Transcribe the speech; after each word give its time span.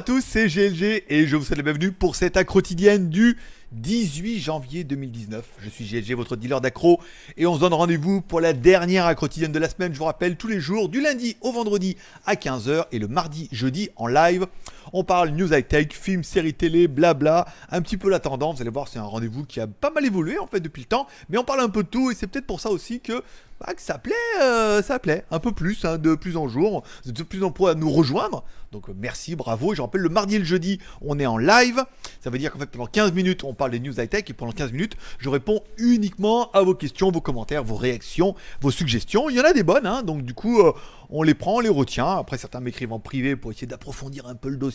À 0.00 0.02
tous, 0.02 0.24
c'est 0.26 0.46
GLG 0.46 1.04
et 1.10 1.26
je 1.26 1.36
vous 1.36 1.44
souhaite 1.44 1.58
la 1.58 1.62
bienvenue 1.62 1.92
pour 1.92 2.16
cette 2.16 2.38
accro 2.38 2.62
du 2.62 3.36
18 3.72 4.40
janvier 4.40 4.82
2019. 4.82 5.44
Je 5.62 5.68
suis 5.68 5.84
GLG, 5.84 6.16
votre 6.16 6.36
dealer 6.36 6.62
d'accro, 6.62 7.00
et 7.36 7.44
on 7.46 7.54
se 7.54 7.60
donne 7.60 7.74
rendez-vous 7.74 8.22
pour 8.22 8.40
la 8.40 8.54
dernière 8.54 9.04
accro 9.04 9.28
de 9.28 9.58
la 9.58 9.68
semaine. 9.68 9.92
Je 9.92 9.98
vous 9.98 10.06
rappelle, 10.06 10.36
tous 10.36 10.48
les 10.48 10.58
jours, 10.58 10.88
du 10.88 11.02
lundi 11.02 11.36
au 11.42 11.52
vendredi 11.52 11.98
à 12.24 12.34
15h 12.34 12.86
et 12.92 12.98
le 12.98 13.08
mardi, 13.08 13.50
jeudi 13.52 13.90
en 13.96 14.06
live. 14.06 14.46
On 14.92 15.04
parle 15.04 15.30
news 15.30 15.52
high 15.52 15.66
tech, 15.66 15.88
films, 15.92 16.24
séries 16.24 16.54
télé, 16.54 16.88
blabla, 16.88 17.46
un 17.70 17.82
petit 17.82 17.96
peu 17.96 18.08
la 18.10 18.20
tendance. 18.20 18.56
Vous 18.56 18.62
allez 18.62 18.70
voir, 18.70 18.88
c'est 18.88 18.98
un 18.98 19.04
rendez-vous 19.04 19.44
qui 19.44 19.60
a 19.60 19.66
pas 19.66 19.90
mal 19.90 20.04
évolué 20.04 20.38
en 20.38 20.46
fait 20.46 20.60
depuis 20.60 20.82
le 20.82 20.88
temps, 20.88 21.06
mais 21.28 21.38
on 21.38 21.44
parle 21.44 21.60
un 21.60 21.68
peu 21.68 21.82
de 21.82 21.88
tout 21.88 22.10
et 22.10 22.14
c'est 22.14 22.26
peut-être 22.26 22.46
pour 22.46 22.60
ça 22.60 22.70
aussi 22.70 23.00
que 23.00 23.22
bah, 23.60 23.74
ça 23.76 23.98
plaît, 23.98 24.14
euh, 24.40 24.82
ça 24.82 24.98
plaît 24.98 25.24
un 25.30 25.38
peu 25.38 25.52
plus, 25.52 25.84
hein, 25.84 25.98
de 25.98 26.14
plus 26.14 26.38
en 26.38 26.48
jour, 26.48 26.82
de 27.04 27.22
plus 27.22 27.44
en 27.44 27.50
plus 27.50 27.66
à 27.66 27.74
nous 27.74 27.90
rejoindre. 27.90 28.42
Donc 28.72 28.88
euh, 28.88 28.94
merci, 28.96 29.36
bravo. 29.36 29.72
Et 29.72 29.76
je 29.76 29.82
rappelle, 29.82 30.00
le 30.00 30.08
mardi 30.08 30.36
et 30.36 30.38
le 30.38 30.46
jeudi, 30.46 30.78
on 31.02 31.18
est 31.18 31.26
en 31.26 31.36
live. 31.36 31.84
Ça 32.20 32.30
veut 32.30 32.38
dire 32.38 32.52
qu'en 32.52 32.58
fait, 32.58 32.70
pendant 32.70 32.86
15 32.86 33.12
minutes, 33.12 33.44
on 33.44 33.52
parle 33.52 33.72
des 33.72 33.80
news 33.80 33.92
high-tech 34.00 34.24
et 34.28 34.32
pendant 34.32 34.52
15 34.52 34.72
minutes, 34.72 34.96
je 35.18 35.28
réponds 35.28 35.60
uniquement 35.76 36.50
à 36.52 36.62
vos 36.62 36.74
questions, 36.74 37.10
vos 37.10 37.20
commentaires, 37.20 37.62
vos 37.62 37.76
réactions, 37.76 38.34
vos 38.62 38.70
suggestions. 38.70 39.28
Il 39.28 39.36
y 39.36 39.40
en 39.40 39.44
a 39.44 39.52
des 39.52 39.62
bonnes, 39.62 39.86
hein, 39.86 40.02
donc 40.02 40.22
du 40.22 40.32
coup, 40.32 40.60
euh, 40.60 40.72
on 41.10 41.22
les 41.22 41.34
prend, 41.34 41.56
on 41.56 41.60
les 41.60 41.68
retient. 41.68 42.16
Après, 42.16 42.38
certains 42.38 42.60
m'écrivent 42.60 42.92
en 42.92 43.00
privé 43.00 43.36
pour 43.36 43.50
essayer 43.50 43.66
d'approfondir 43.66 44.26
un 44.26 44.36
peu 44.36 44.48
le 44.48 44.56
dossier, 44.56 44.69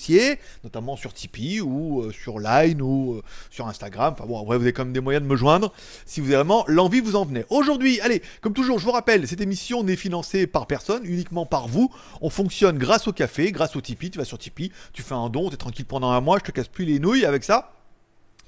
notamment 0.63 0.95
sur 0.95 1.13
Tipeee 1.13 1.61
ou 1.61 2.11
sur 2.11 2.39
Line 2.39 2.81
ou 2.81 3.21
sur 3.49 3.67
Instagram. 3.67 4.13
Enfin 4.17 4.27
bon, 4.27 4.41
après, 4.41 4.57
vous 4.57 4.63
avez 4.63 4.73
quand 4.73 4.85
même 4.85 4.93
des 4.93 4.99
moyens 4.99 5.23
de 5.23 5.29
me 5.29 5.35
joindre 5.35 5.71
si 6.05 6.19
vous 6.19 6.27
avez 6.27 6.35
vraiment 6.35 6.65
l'envie 6.67 6.99
vous 6.99 7.15
en 7.15 7.25
venez. 7.25 7.45
Aujourd'hui, 7.49 7.99
allez, 8.01 8.21
comme 8.41 8.53
toujours, 8.53 8.79
je 8.79 8.85
vous 8.85 8.91
rappelle, 8.91 9.27
cette 9.27 9.41
émission 9.41 9.83
n'est 9.83 9.95
financée 9.95 10.47
par 10.47 10.67
personne, 10.67 11.01
uniquement 11.05 11.45
par 11.45 11.67
vous. 11.67 11.91
On 12.21 12.29
fonctionne 12.29 12.77
grâce 12.77 13.07
au 13.07 13.13
café, 13.13 13.51
grâce 13.51 13.75
au 13.75 13.81
Tipeee. 13.81 14.11
Tu 14.11 14.17
vas 14.17 14.25
sur 14.25 14.37
Tipeee, 14.37 14.71
tu 14.93 15.01
fais 15.01 15.15
un 15.15 15.29
don, 15.29 15.49
tu 15.49 15.55
es 15.55 15.57
tranquille 15.57 15.85
pendant 15.85 16.11
un 16.11 16.21
mois, 16.21 16.39
je 16.39 16.45
te 16.45 16.51
casse 16.51 16.67
plus 16.67 16.85
les 16.85 16.99
nouilles 16.99 17.25
avec 17.25 17.43
ça. 17.43 17.73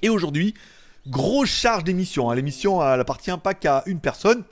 Et 0.02 0.08
aujourd'hui, 0.08 0.54
grosse 1.06 1.48
charge 1.48 1.84
d'émission. 1.84 2.30
Hein. 2.30 2.34
L'émission, 2.34 2.82
elle 2.82 3.00
appartient 3.00 3.36
pas 3.42 3.54
qu'à 3.54 3.82
une 3.86 4.00
personne. 4.00 4.44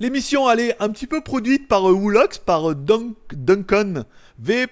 L'émission, 0.00 0.50
elle 0.50 0.60
est 0.60 0.82
un 0.82 0.88
petit 0.88 1.06
peu 1.06 1.20
produite 1.20 1.68
par 1.68 1.88
euh, 1.88 1.92
Woolox, 1.92 2.38
par 2.38 2.70
euh, 2.70 2.74
Duncan 2.74 4.04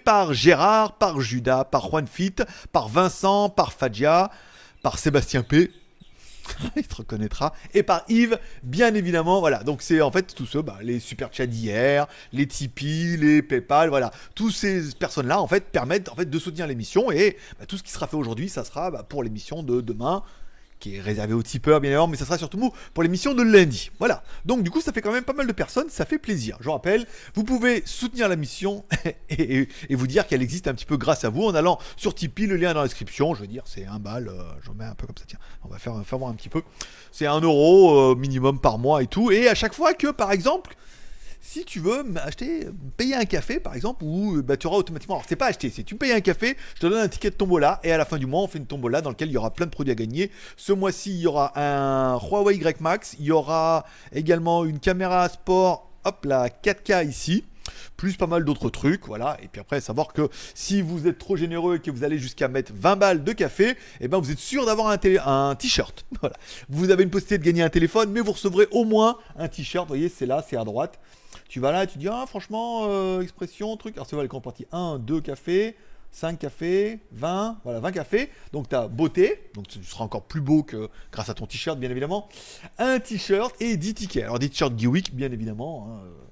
Par 0.04 0.32
Gérard, 0.32 0.92
par 0.98 1.20
Judas, 1.20 1.64
par 1.64 1.88
Juan 1.88 2.06
Fit, 2.06 2.34
par 2.72 2.88
Vincent, 2.88 3.48
par 3.48 3.72
Fadia, 3.72 4.30
par 4.82 4.98
Sébastien 4.98 5.42
P. 5.42 5.70
il 6.76 6.86
te 6.86 6.96
reconnaîtra. 6.96 7.54
Et 7.74 7.82
par 7.82 8.04
Yves, 8.08 8.38
bien 8.62 8.94
évidemment. 8.94 9.40
Voilà. 9.40 9.62
Donc 9.62 9.82
c'est 9.82 10.00
en 10.00 10.10
fait 10.10 10.34
tous 10.34 10.46
ceux, 10.46 10.62
bah, 10.62 10.78
les 10.82 11.00
super 11.00 11.28
chats 11.32 11.46
d'hier, 11.46 12.06
les 12.32 12.46
Tipeee, 12.46 13.16
les 13.16 13.42
PayPal, 13.42 13.88
voilà. 13.88 14.10
Tous 14.34 14.50
ces 14.50 14.94
personnes-là, 14.98 15.40
en 15.40 15.46
fait, 15.46 15.64
permettent 15.70 16.08
en 16.08 16.14
fait 16.14 16.28
de 16.28 16.38
soutenir 16.38 16.66
l'émission. 16.66 17.10
Et 17.10 17.36
bah, 17.58 17.66
tout 17.66 17.76
ce 17.76 17.82
qui 17.82 17.90
sera 17.90 18.06
fait 18.06 18.16
aujourd'hui, 18.16 18.48
ça 18.48 18.64
sera 18.64 18.90
bah, 18.90 19.04
pour 19.08 19.22
l'émission 19.22 19.62
de 19.62 19.80
demain 19.80 20.22
qui 20.80 20.96
est 20.96 21.00
réservé 21.00 21.34
aux 21.34 21.42
tipeurs 21.42 21.80
bien 21.80 21.90
évidemment, 21.90 22.08
mais 22.08 22.16
ça 22.16 22.24
sera 22.24 22.38
surtout 22.38 22.72
pour 22.94 23.02
l'émission 23.02 23.34
de 23.34 23.42
lundi. 23.42 23.90
Voilà. 23.98 24.22
Donc 24.44 24.62
du 24.62 24.70
coup, 24.70 24.80
ça 24.80 24.92
fait 24.92 25.02
quand 25.02 25.12
même 25.12 25.24
pas 25.24 25.34
mal 25.34 25.46
de 25.46 25.52
personnes, 25.52 25.88
ça 25.90 26.04
fait 26.04 26.18
plaisir. 26.18 26.56
Je 26.60 26.64
vous 26.64 26.72
rappelle, 26.72 27.06
vous 27.34 27.44
pouvez 27.44 27.82
soutenir 27.84 28.28
la 28.28 28.36
mission 28.36 28.84
et, 29.28 29.68
vous 29.90 30.06
dire 30.06 30.26
qu'elle 30.26 30.42
existe 30.42 30.66
un 30.66 30.74
petit 30.74 30.86
peu 30.86 30.96
grâce 30.96 31.24
à 31.24 31.28
vous 31.28 31.44
en 31.44 31.54
allant 31.54 31.78
sur 31.96 32.14
Tipeee, 32.14 32.46
le 32.46 32.56
lien 32.56 32.72
dans 32.72 32.80
la 32.80 32.86
description. 32.86 33.34
Je 33.34 33.42
veux 33.42 33.46
dire, 33.46 33.62
c'est 33.66 33.84
un 33.84 33.98
bal, 33.98 34.28
euh, 34.28 34.42
je 34.62 34.70
mets 34.72 34.84
un 34.84 34.94
peu 34.94 35.06
comme 35.06 35.16
ça. 35.16 35.24
Tiens, 35.26 35.38
on 35.64 35.68
va 35.68 35.78
faire, 35.78 35.94
faire 36.04 36.18
voir 36.18 36.30
un 36.30 36.34
petit 36.34 36.48
peu. 36.48 36.62
C'est 37.12 37.26
un 37.26 37.40
euro 37.40 38.12
euh, 38.12 38.14
minimum 38.16 38.58
par 38.58 38.78
mois 38.78 39.02
et 39.02 39.06
tout. 39.06 39.30
Et 39.30 39.48
à 39.48 39.54
chaque 39.54 39.74
fois 39.74 39.92
que, 39.94 40.08
par 40.08 40.32
exemple, 40.32 40.74
si 41.40 41.64
tu 41.64 41.80
veux 41.80 42.04
acheter, 42.16 42.68
payer 42.96 43.14
un 43.14 43.24
café 43.24 43.60
par 43.60 43.74
exemple, 43.74 44.04
ou 44.04 44.42
bah, 44.42 44.56
tu 44.56 44.66
auras 44.66 44.76
automatiquement. 44.76 45.16
Alors 45.16 45.26
c'est 45.28 45.36
pas 45.36 45.46
acheter, 45.46 45.70
si 45.70 45.84
tu 45.84 45.96
payes 45.96 46.12
un 46.12 46.20
café, 46.20 46.56
je 46.74 46.80
te 46.80 46.86
donne 46.86 47.00
un 47.00 47.08
ticket 47.08 47.30
de 47.30 47.36
tombola 47.36 47.80
et 47.82 47.92
à 47.92 47.98
la 47.98 48.04
fin 48.04 48.18
du 48.18 48.26
mois 48.26 48.42
on 48.42 48.48
fait 48.48 48.58
une 48.58 48.66
tombola 48.66 49.00
dans 49.00 49.10
lequel 49.10 49.28
il 49.28 49.32
y 49.32 49.36
aura 49.36 49.52
plein 49.52 49.66
de 49.66 49.70
produits 49.70 49.92
à 49.92 49.96
gagner. 49.96 50.30
Ce 50.56 50.72
mois-ci 50.72 51.10
il 51.10 51.20
y 51.20 51.26
aura 51.26 51.52
un 51.58 52.18
Huawei 52.18 52.56
Y 52.56 52.80
Max, 52.80 53.16
il 53.18 53.26
y 53.26 53.32
aura 53.32 53.84
également 54.12 54.64
une 54.64 54.78
caméra 54.78 55.28
sport, 55.28 55.90
hop 56.04 56.24
la 56.24 56.48
4K 56.48 57.08
ici 57.08 57.44
plus 57.96 58.16
pas 58.16 58.26
mal 58.26 58.44
d'autres 58.44 58.70
trucs, 58.70 59.06
voilà. 59.06 59.36
Et 59.42 59.48
puis 59.48 59.60
après, 59.60 59.80
savoir 59.80 60.14
que 60.14 60.28
si 60.54 60.80
vous 60.80 61.06
êtes 61.06 61.18
trop 61.18 61.36
généreux 61.36 61.76
et 61.76 61.78
que 61.80 61.90
vous 61.90 62.02
allez 62.02 62.18
jusqu'à 62.18 62.48
mettre 62.48 62.72
20 62.74 62.96
balles 62.96 63.24
de 63.24 63.32
café, 63.32 63.76
eh 64.00 64.08
ben 64.08 64.18
vous 64.18 64.30
êtes 64.30 64.38
sûr 64.38 64.64
d'avoir 64.64 64.88
un, 64.88 64.98
un 65.26 65.54
t-shirt. 65.54 66.06
Voilà. 66.20 66.36
Vous 66.68 66.90
avez 66.90 67.04
une 67.04 67.10
possibilité 67.10 67.38
de 67.38 67.44
gagner 67.44 67.62
un 67.62 67.68
téléphone, 67.68 68.10
mais 68.10 68.20
vous 68.20 68.32
recevrez 68.32 68.68
au 68.70 68.84
moins 68.84 69.18
un 69.36 69.48
t-shirt. 69.48 69.86
Vous 69.86 69.94
voyez, 69.94 70.08
c'est 70.08 70.26
là, 70.26 70.44
c'est 70.48 70.56
à 70.56 70.64
droite. 70.64 70.98
Tu 71.50 71.58
vas 71.58 71.72
là, 71.72 71.84
tu 71.84 71.98
dis, 71.98 72.06
ah, 72.06 72.26
franchement, 72.28 72.82
euh, 72.84 73.22
expression, 73.22 73.76
truc. 73.76 73.96
Alors, 73.96 74.06
c'est 74.06 74.14
vrai, 74.14 74.24
les 74.24 74.40
partie 74.40 74.66
1, 74.70 75.00
2 75.00 75.20
cafés, 75.20 75.74
5 76.12 76.38
cafés, 76.38 77.00
20, 77.10 77.58
voilà, 77.64 77.80
20 77.80 77.90
cafés. 77.90 78.30
Donc, 78.52 78.68
tu 78.68 78.76
as 78.76 78.86
beauté, 78.86 79.50
donc 79.54 79.66
tu 79.66 79.82
seras 79.82 80.04
encore 80.04 80.22
plus 80.22 80.40
beau 80.40 80.62
que 80.62 80.88
grâce 81.10 81.28
à 81.28 81.34
ton 81.34 81.46
t-shirt, 81.46 81.76
bien 81.76 81.90
évidemment. 81.90 82.28
Un 82.78 83.00
t-shirt 83.00 83.52
et 83.60 83.76
10 83.76 83.94
tickets. 83.94 84.22
Alors, 84.22 84.38
des 84.38 84.48
t-shirts 84.48 84.78
Geewick, 84.78 85.12
bien 85.12 85.32
évidemment. 85.32 85.88
Hein, 85.88 86.04
euh, 86.04 86.29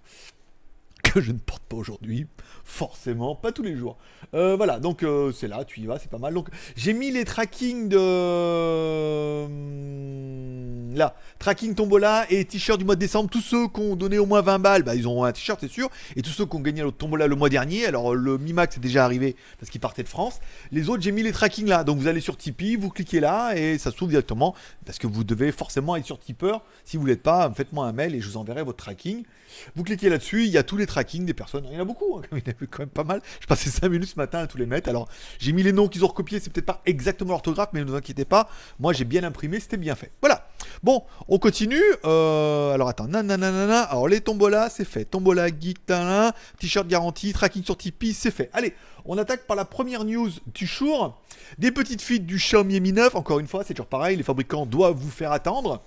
que 1.12 1.20
je 1.20 1.32
ne 1.32 1.38
porte 1.38 1.62
pas 1.64 1.76
aujourd'hui, 1.76 2.26
forcément, 2.64 3.34
pas 3.34 3.52
tous 3.52 3.62
les 3.62 3.76
jours. 3.76 3.96
Euh, 4.34 4.56
voilà, 4.56 4.78
donc 4.78 5.02
euh, 5.02 5.32
c'est 5.32 5.48
là, 5.48 5.64
tu 5.64 5.80
y 5.80 5.86
vas, 5.86 5.98
c'est 5.98 6.10
pas 6.10 6.18
mal. 6.18 6.34
Donc 6.34 6.48
j'ai 6.76 6.92
mis 6.92 7.10
les 7.10 7.24
trackings 7.24 7.88
de 7.88 9.44
hum, 9.44 10.94
là, 10.94 11.14
tracking 11.38 11.74
tombola 11.74 12.26
et 12.30 12.44
t-shirt 12.44 12.78
du 12.78 12.84
mois 12.84 12.94
de 12.94 13.00
décembre. 13.00 13.30
Tous 13.30 13.40
ceux 13.40 13.68
qui 13.68 13.80
ont 13.80 13.96
donné 13.96 14.18
au 14.18 14.26
moins 14.26 14.42
20 14.42 14.58
balles, 14.58 14.82
bah, 14.82 14.94
ils 14.94 15.08
ont 15.08 15.24
un 15.24 15.32
t-shirt, 15.32 15.58
c'est 15.60 15.70
sûr. 15.70 15.88
Et 16.16 16.22
tous 16.22 16.30
ceux 16.30 16.44
qui 16.46 16.56
ont 16.56 16.60
gagné 16.60 16.82
le 16.82 16.92
tombola 16.92 17.26
le 17.26 17.36
mois 17.36 17.48
dernier, 17.48 17.86
alors 17.86 18.14
le 18.14 18.36
Mi 18.38 18.52
Max 18.52 18.76
est 18.76 18.80
déjà 18.80 19.04
arrivé 19.04 19.36
parce 19.58 19.70
qu'il 19.70 19.80
partait 19.80 20.02
de 20.02 20.08
France. 20.08 20.40
Les 20.72 20.88
autres, 20.88 21.02
j'ai 21.02 21.12
mis 21.12 21.22
les 21.22 21.32
trackings 21.32 21.68
là. 21.68 21.84
Donc 21.84 21.98
vous 21.98 22.08
allez 22.08 22.20
sur 22.20 22.36
Tipeee, 22.36 22.76
vous 22.76 22.90
cliquez 22.90 23.20
là 23.20 23.54
et 23.56 23.78
ça 23.78 23.90
s'ouvre 23.90 24.10
directement 24.10 24.54
parce 24.84 24.98
que 24.98 25.06
vous 25.06 25.24
devez 25.24 25.52
forcément 25.52 25.96
être 25.96 26.06
sur 26.06 26.18
Tipper. 26.18 26.58
Si 26.84 26.96
vous 26.96 27.06
l'êtes 27.06 27.22
pas, 27.22 27.50
faites-moi 27.54 27.86
un 27.86 27.92
mail 27.92 28.14
et 28.14 28.20
je 28.20 28.28
vous 28.28 28.36
enverrai 28.36 28.62
votre 28.62 28.78
tracking. 28.78 29.24
Vous 29.76 29.82
cliquez 29.82 30.08
là-dessus, 30.08 30.44
il 30.44 30.50
y 30.50 30.58
a 30.58 30.62
tous 30.62 30.76
les 30.76 30.86
des 31.02 31.34
personnes. 31.34 31.64
Il 31.70 31.74
y 31.74 31.78
en 31.78 31.82
a 31.82 31.84
beaucoup, 31.84 32.18
hein, 32.18 32.22
il 32.32 32.38
y 32.38 32.48
en 32.48 32.50
a 32.50 32.66
quand 32.70 32.80
même 32.80 32.88
pas 32.88 33.04
mal. 33.04 33.20
Je 33.40 33.46
passais 33.46 33.70
5 33.70 33.88
minutes 33.88 34.10
ce 34.10 34.16
matin 34.16 34.38
à 34.40 34.46
tous 34.46 34.58
les 34.58 34.66
mettre. 34.66 34.88
Alors, 34.88 35.08
j'ai 35.38 35.52
mis 35.52 35.62
les 35.62 35.72
noms 35.72 35.88
qu'ils 35.88 36.04
ont 36.04 36.08
recopiés, 36.08 36.40
c'est 36.40 36.52
peut-être 36.52 36.66
pas 36.66 36.82
exactement 36.86 37.32
l'orthographe, 37.32 37.70
mais 37.72 37.80
ne 37.80 37.90
vous 37.90 37.96
inquiétez 37.96 38.24
pas. 38.24 38.48
Moi, 38.78 38.92
j'ai 38.92 39.04
bien 39.04 39.24
imprimé, 39.24 39.60
c'était 39.60 39.76
bien 39.76 39.94
fait. 39.94 40.12
Voilà. 40.20 40.48
Bon, 40.82 41.04
on 41.28 41.38
continue. 41.38 41.82
Euh, 42.04 42.72
alors, 42.72 42.88
attends. 42.88 43.08
Nanana. 43.08 43.82
Alors, 43.82 44.08
les 44.08 44.20
tombolas, 44.20 44.70
c'est 44.70 44.84
fait. 44.84 45.04
Tombola, 45.04 45.48
geek, 45.48 45.78
t-shirt 46.58 46.86
garanti, 46.86 47.32
tracking 47.32 47.64
sur 47.64 47.76
Tipeee, 47.76 48.14
c'est 48.14 48.30
fait. 48.30 48.50
Allez, 48.52 48.74
on 49.04 49.16
attaque 49.18 49.46
par 49.46 49.56
la 49.56 49.64
première 49.64 50.04
news 50.04 50.30
du 50.54 50.66
jour. 50.66 51.20
Des 51.58 51.70
petites 51.70 52.02
fuites 52.02 52.26
du 52.26 52.36
Xiaomi 52.36 52.80
Mi 52.80 52.92
9. 52.92 53.14
Encore 53.14 53.40
une 53.40 53.46
fois, 53.46 53.64
c'est 53.64 53.74
toujours 53.74 53.86
pareil. 53.86 54.16
Les 54.16 54.22
fabricants 54.22 54.66
doivent 54.66 54.96
vous 54.96 55.10
faire 55.10 55.32
attendre. 55.32 55.82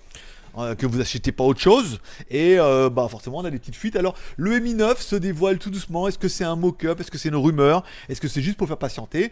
Euh, 0.57 0.75
que 0.75 0.85
vous 0.85 0.99
achetez 0.99 1.31
pas 1.31 1.43
autre 1.43 1.61
chose. 1.61 1.99
Et 2.29 2.59
euh, 2.59 2.89
bah 2.89 3.07
forcément, 3.09 3.37
on 3.37 3.45
a 3.45 3.51
des 3.51 3.59
petites 3.59 3.75
fuites. 3.75 3.95
Alors, 3.95 4.15
le 4.35 4.59
Mi 4.59 4.73
9 4.73 5.01
se 5.01 5.15
dévoile 5.15 5.57
tout 5.57 5.69
doucement. 5.69 6.07
Est-ce 6.07 6.19
que 6.19 6.27
c'est 6.27 6.43
un 6.43 6.55
mock-up? 6.55 6.99
Est-ce 6.99 7.09
que 7.09 7.17
c'est 7.17 7.29
une 7.29 7.35
rumeur? 7.35 7.83
Est-ce 8.09 8.19
que 8.19 8.27
c'est 8.27 8.41
juste 8.41 8.57
pour 8.57 8.67
faire 8.67 8.77
patienter? 8.77 9.31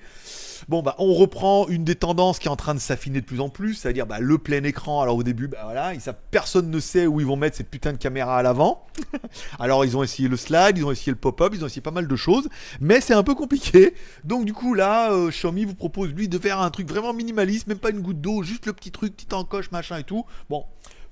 Bon, 0.68 0.82
bah, 0.82 0.96
on 0.98 1.14
reprend 1.14 1.68
une 1.68 1.84
des 1.84 1.96
tendances 1.96 2.40
qui 2.40 2.48
est 2.48 2.52
en 2.52 2.56
train 2.56 2.76
de 2.76 2.80
s'affiner 2.80 3.22
de 3.22 3.26
plus 3.26 3.40
en 3.40 3.50
plus, 3.50 3.76
c'est-à-dire 3.76 4.06
bah, 4.06 4.20
le 4.20 4.38
plein 4.38 4.64
écran. 4.64 5.02
Alors, 5.02 5.18
au 5.18 5.24
début, 5.24 5.48
bah, 5.48 5.60
voilà, 5.64 5.98
ça, 6.00 6.14
personne 6.14 6.70
ne 6.70 6.80
sait 6.80 7.08
où 7.08 7.20
ils 7.20 7.26
vont 7.26 7.36
mettre 7.36 7.58
cette 7.58 7.70
putain 7.70 7.92
de 7.94 7.98
caméra 7.98 8.38
à 8.38 8.44
l'avant. 8.44 8.86
Alors, 9.60 9.86
ils 9.86 9.98
ont 9.98 10.04
essayé 10.04 10.28
le 10.28 10.38
slide, 10.38 10.78
ils 10.78 10.86
ont 10.86 10.92
essayé 10.92 11.12
le 11.12 11.18
pop-up, 11.18 11.54
ils 11.56 11.64
ont 11.64 11.68
essayé 11.68 11.82
pas 11.82 11.92
mal 11.92 12.08
de 12.08 12.16
choses, 12.16 12.50
mais 12.80 13.02
c'est 13.02 13.14
un 13.14 13.24
peu 13.24 13.36
compliqué. 13.36 13.94
Donc, 14.24 14.46
du 14.46 14.54
coup, 14.54 14.74
là, 14.74 15.12
euh, 15.12 15.30
Xiaomi 15.30 15.66
vous 15.66 15.76
propose, 15.76 16.14
lui, 16.14 16.28
de 16.28 16.38
faire 16.38 16.60
un 16.60 16.70
truc 16.70 16.88
vraiment 16.88 17.14
minimaliste, 17.14 17.68
même 17.68 17.80
pas 17.80 17.90
une 17.90 18.02
goutte 18.02 18.22
d'eau, 18.22 18.44
juste 18.44 18.66
le 18.66 18.74
petit 18.74 18.92
truc, 18.92 19.16
petit 19.16 19.34
encoche, 19.34 19.72
machin 19.72 19.98
et 19.98 20.04
tout. 20.04 20.26
Bon. 20.50 20.66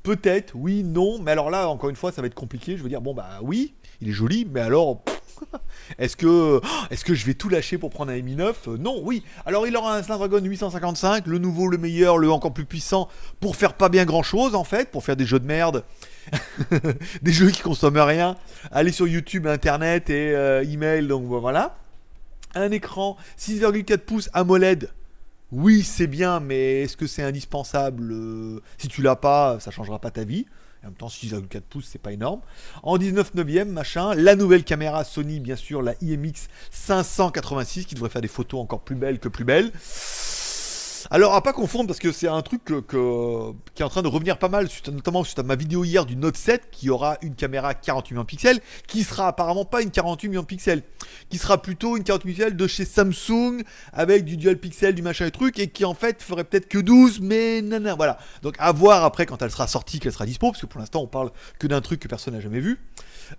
Peut-être, 0.07 0.53
oui, 0.55 0.83
non, 0.85 1.19
mais 1.19 1.31
alors 1.31 1.49
là, 1.49 1.67
encore 1.67 1.89
une 1.89 1.97
fois, 1.97 2.13
ça 2.13 2.21
va 2.21 2.27
être 2.27 2.33
compliqué. 2.33 2.77
Je 2.77 2.81
veux 2.81 2.87
dire, 2.87 3.01
bon, 3.01 3.13
bah 3.13 3.39
oui, 3.41 3.73
il 3.99 4.07
est 4.07 4.13
joli, 4.13 4.47
mais 4.49 4.61
alors, 4.61 5.03
est-ce 5.99 6.15
que, 6.15 6.61
est-ce 6.91 7.03
que 7.03 7.13
je 7.13 7.25
vais 7.25 7.33
tout 7.33 7.49
lâcher 7.49 7.77
pour 7.77 7.89
prendre 7.89 8.13
un 8.13 8.21
Mi 8.21 8.37
9 8.37 8.69
euh, 8.69 8.77
Non, 8.77 9.01
oui. 9.03 9.21
Alors, 9.45 9.67
il 9.67 9.75
aura 9.75 9.97
un 9.97 10.01
Snapdragon 10.01 10.39
855, 10.39 11.27
le 11.27 11.39
nouveau, 11.39 11.67
le 11.67 11.77
meilleur, 11.77 12.17
le 12.17 12.31
encore 12.31 12.53
plus 12.53 12.63
puissant, 12.63 13.09
pour 13.41 13.57
faire 13.57 13.73
pas 13.73 13.89
bien 13.89 14.05
grand-chose, 14.05 14.55
en 14.55 14.63
fait, 14.63 14.91
pour 14.91 15.03
faire 15.03 15.17
des 15.17 15.25
jeux 15.25 15.41
de 15.41 15.45
merde. 15.45 15.83
des 17.21 17.33
jeux 17.33 17.49
qui 17.49 17.61
consomment 17.61 17.97
rien. 17.97 18.37
Aller 18.71 18.93
sur 18.93 19.09
YouTube, 19.09 19.45
Internet 19.45 20.09
et 20.09 20.33
euh, 20.33 20.63
email, 20.63 21.05
donc 21.05 21.25
voilà. 21.25 21.75
Un 22.55 22.71
écran 22.71 23.17
6,4 23.37 23.97
pouces 23.97 24.29
AMOLED 24.31 24.89
oui, 25.51 25.83
c'est 25.83 26.07
bien, 26.07 26.39
mais 26.39 26.81
est-ce 26.81 26.97
que 26.97 27.07
c'est 27.07 27.23
indispensable 27.23 28.11
euh, 28.11 28.61
Si 28.77 28.87
tu 28.89 29.01
l'as 29.01 29.15
pas, 29.15 29.59
ça 29.59 29.71
changera 29.71 29.99
pas 29.99 30.11
ta 30.11 30.25
vie. 30.25 30.45
En 30.83 30.87
même 30.87 30.95
temps, 30.95 31.07
6,4 31.07 31.61
pouces, 31.61 31.87
c'est 31.91 32.01
pas 32.01 32.11
énorme. 32.11 32.41
En 32.83 32.97
19 32.97 33.33
neuvième, 33.33 33.69
machin, 33.71 34.13
la 34.13 34.35
nouvelle 34.35 34.63
caméra 34.63 35.03
Sony, 35.03 35.39
bien 35.39 35.55
sûr, 35.55 35.81
la 35.81 35.93
IMX 36.01 36.47
586, 36.71 37.85
qui 37.85 37.95
devrait 37.95 38.09
faire 38.09 38.21
des 38.21 38.27
photos 38.27 38.61
encore 38.61 38.81
plus 38.81 38.95
belles 38.95 39.19
que 39.19 39.29
plus 39.29 39.45
belles. 39.45 39.71
Alors, 41.11 41.33
à 41.33 41.41
pas 41.41 41.53
confondre, 41.53 41.87
parce 41.87 41.99
que 41.99 42.11
c'est 42.11 42.27
un 42.27 42.41
truc 42.41 42.65
qui 42.65 43.81
est 43.81 43.85
en 43.85 43.89
train 43.89 44.01
de 44.01 44.07
revenir 44.07 44.37
pas 44.37 44.49
mal, 44.49 44.67
notamment 44.91 45.23
suite 45.23 45.39
à 45.39 45.43
ma 45.43 45.55
vidéo 45.55 45.83
hier 45.83 46.05
du 46.05 46.15
Note 46.15 46.37
7, 46.37 46.69
qui 46.71 46.89
aura 46.89 47.17
une 47.21 47.35
caméra 47.35 47.73
48 47.73 48.13
millions 48.13 48.23
de 48.23 48.27
pixels, 48.27 48.59
qui 48.87 49.03
sera 49.03 49.27
apparemment 49.27 49.65
pas 49.65 49.81
une 49.81 49.91
48 49.91 50.29
millions 50.29 50.41
de 50.41 50.47
pixels. 50.47 50.83
qui 51.29 51.37
sera 51.37 51.61
plutôt 51.61 51.97
une 51.97 52.03
carte 52.03 52.23
pixel 52.23 52.55
de 52.55 52.67
chez 52.67 52.85
Samsung 52.85 53.63
avec 53.93 54.25
du 54.25 54.37
dual 54.37 54.57
pixel, 54.57 54.95
du 54.95 55.01
machin 55.01 55.25
et 55.25 55.31
truc, 55.31 55.59
et 55.59 55.67
qui 55.67 55.85
en 55.85 55.93
fait 55.93 56.21
ferait 56.21 56.43
peut-être 56.43 56.67
que 56.67 56.77
12, 56.77 57.19
mais 57.21 57.61
non, 57.61 57.95
voilà. 57.95 58.17
Donc 58.41 58.55
à 58.59 58.71
voir 58.71 59.03
après 59.03 59.25
quand 59.25 59.41
elle 59.41 59.51
sera 59.51 59.67
sortie, 59.67 59.99
qu'elle 59.99 60.13
sera 60.13 60.25
dispo, 60.25 60.51
parce 60.51 60.61
que 60.61 60.65
pour 60.67 60.79
l'instant 60.79 61.01
on 61.01 61.07
parle 61.07 61.31
que 61.59 61.67
d'un 61.67 61.81
truc 61.81 61.99
que 61.99 62.07
personne 62.07 62.33
n'a 62.33 62.41
jamais 62.41 62.59
vu. 62.59 62.79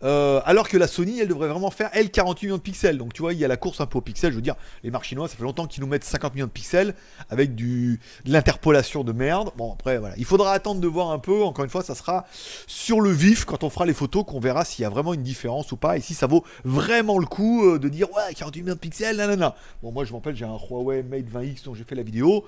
Euh, 0.03 0.41
alors 0.45 0.69
que 0.69 0.77
la 0.77 0.87
Sony, 0.87 1.21
elle 1.21 1.29
devrait 1.29 1.49
vraiment 1.49 1.71
faire, 1.71 1.91
elle, 1.93 2.11
48 2.11 2.47
millions 2.47 2.57
de 2.57 2.63
pixels. 2.63 2.99
Donc 2.99 3.13
tu 3.13 3.23
vois, 3.23 3.33
il 3.33 3.39
y 3.39 3.45
a 3.45 3.49
la 3.49 3.57
course 3.57 3.81
un 3.81 3.87
peu 3.87 3.99
aux 3.99 4.03
pixels. 4.03 4.31
Je 4.31 4.37
veux 4.37 4.43
dire, 4.43 4.57
les 4.83 4.91
marques 4.91 5.05
chinois, 5.05 5.29
ça 5.29 5.37
fait 5.37 5.43
longtemps 5.43 5.67
qu'ils 5.67 5.83
nous 5.83 5.89
mettent 5.89 6.05
50 6.05 6.35
millions 6.35 6.47
de 6.47 6.53
pixels 6.53 6.95
avec 7.31 7.55
de 7.55 7.99
l'interpolation 8.27 9.05
de 9.05 9.13
merde. 9.13 9.51
Bon, 9.57 9.73
après, 9.73 9.99
voilà. 9.99 10.15
Il 10.17 10.25
faudra 10.25 10.53
attendre 10.53 10.81
de 10.81 10.89
voir 10.89 11.11
un 11.11 11.19
peu. 11.19 11.43
Encore 11.43 11.65
une 11.65 11.71
fois, 11.71 11.83
ça 11.83 11.95
sera 11.95 12.27
sur 12.67 13.01
le 13.01 13.11
vif 13.11 13.45
quand 13.45 13.65
on 13.65 13.71
fera 13.71 13.87
les 13.87 13.95
photos 13.95 14.25
qu'on 14.25 14.41
verra 14.41 14.65
s'il 14.65 14.83
y 14.83 14.87
a 14.87 14.91
vraiment 14.91 15.15
une 15.15 15.23
différence 15.23 15.73
ou 15.73 15.77
pas. 15.77 15.97
Et 15.97 16.01
si 16.01 16.15
ça 16.15 16.27
vaut 16.27 16.45
vraiment 16.65 17.19
le 17.19 17.27
coup 17.27 17.67
euh, 17.67 17.79
de 17.79 17.89
dire, 17.89 18.09
ouais, 18.13 18.35
48 18.35 18.63
millions 18.63 18.75
de 18.75 18.79
pixels, 18.81 19.17
nanana. 19.17 19.55
Bon, 19.83 19.93
moi, 19.93 20.05
je 20.05 20.13
m'appelle, 20.13 20.37
j'ai 20.37 20.45
un 20.45 20.59
Huawei 20.59 21.03
Mate 21.03 21.27
20X 21.27 21.65
dont 21.65 21.75
j'ai 21.75 21.85
fait 21.85 21.95
la 21.95 22.03
vidéo 22.03 22.45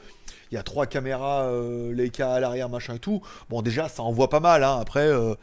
il 0.51 0.57
y 0.57 0.59
a 0.59 0.63
trois 0.63 0.87
caméras 0.87 1.45
euh, 1.45 1.95
Leica 1.95 2.33
à 2.33 2.41
l'arrière, 2.41 2.69
machin 2.69 2.95
et 2.95 2.99
tout. 2.99 3.23
Bon, 3.49 3.63
déjà, 3.63 3.89
ça 3.89 4.03
envoie 4.03 4.29
pas 4.29 4.41
mal. 4.41 4.65
Hein. 4.65 4.79
Après, 4.81 5.07
euh, 5.07 5.35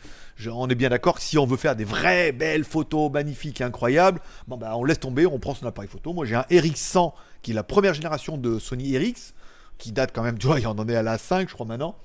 on 0.51 0.68
est 0.68 0.75
bien 0.75 0.89
d'accord 0.89 1.16
que 1.16 1.22
si 1.22 1.38
on 1.38 1.45
veut 1.45 1.57
faire 1.57 1.75
des 1.75 1.86
vraies 1.86 2.31
belles 2.31 2.63
photos 2.63 3.12
magnifiques 3.12 3.62
et 3.62 3.63
incroyables, 3.63 4.19
bon, 4.48 4.57
bah, 4.57 4.75
on 4.78 4.84
laisse 4.84 5.00
tomber, 5.00 5.25
on 5.25 5.39
prend 5.39 5.56
son 5.56 5.66
appareil 5.66 5.89
photo. 5.89 6.13
Moi, 6.13 6.25
j'ai 6.25 6.36
un 6.36 6.45
RX100 6.50 7.13
qui 7.42 7.51
est 7.51 7.54
la 7.54 7.63
première 7.63 7.94
génération 7.94 8.38
de 8.38 8.60
Sony 8.60 8.98
RX, 8.98 9.34
qui 9.78 9.92
date 9.92 10.12
quand 10.13 10.24
même, 10.24 10.38
tu 10.38 10.48
vois, 10.48 10.60
il 10.60 10.68
en 10.68 10.88
est 10.88 10.95
à 10.95 11.04
la 11.04 11.18
5, 11.18 11.50
je 11.50 11.54
crois 11.54 11.66
maintenant. 11.66 11.95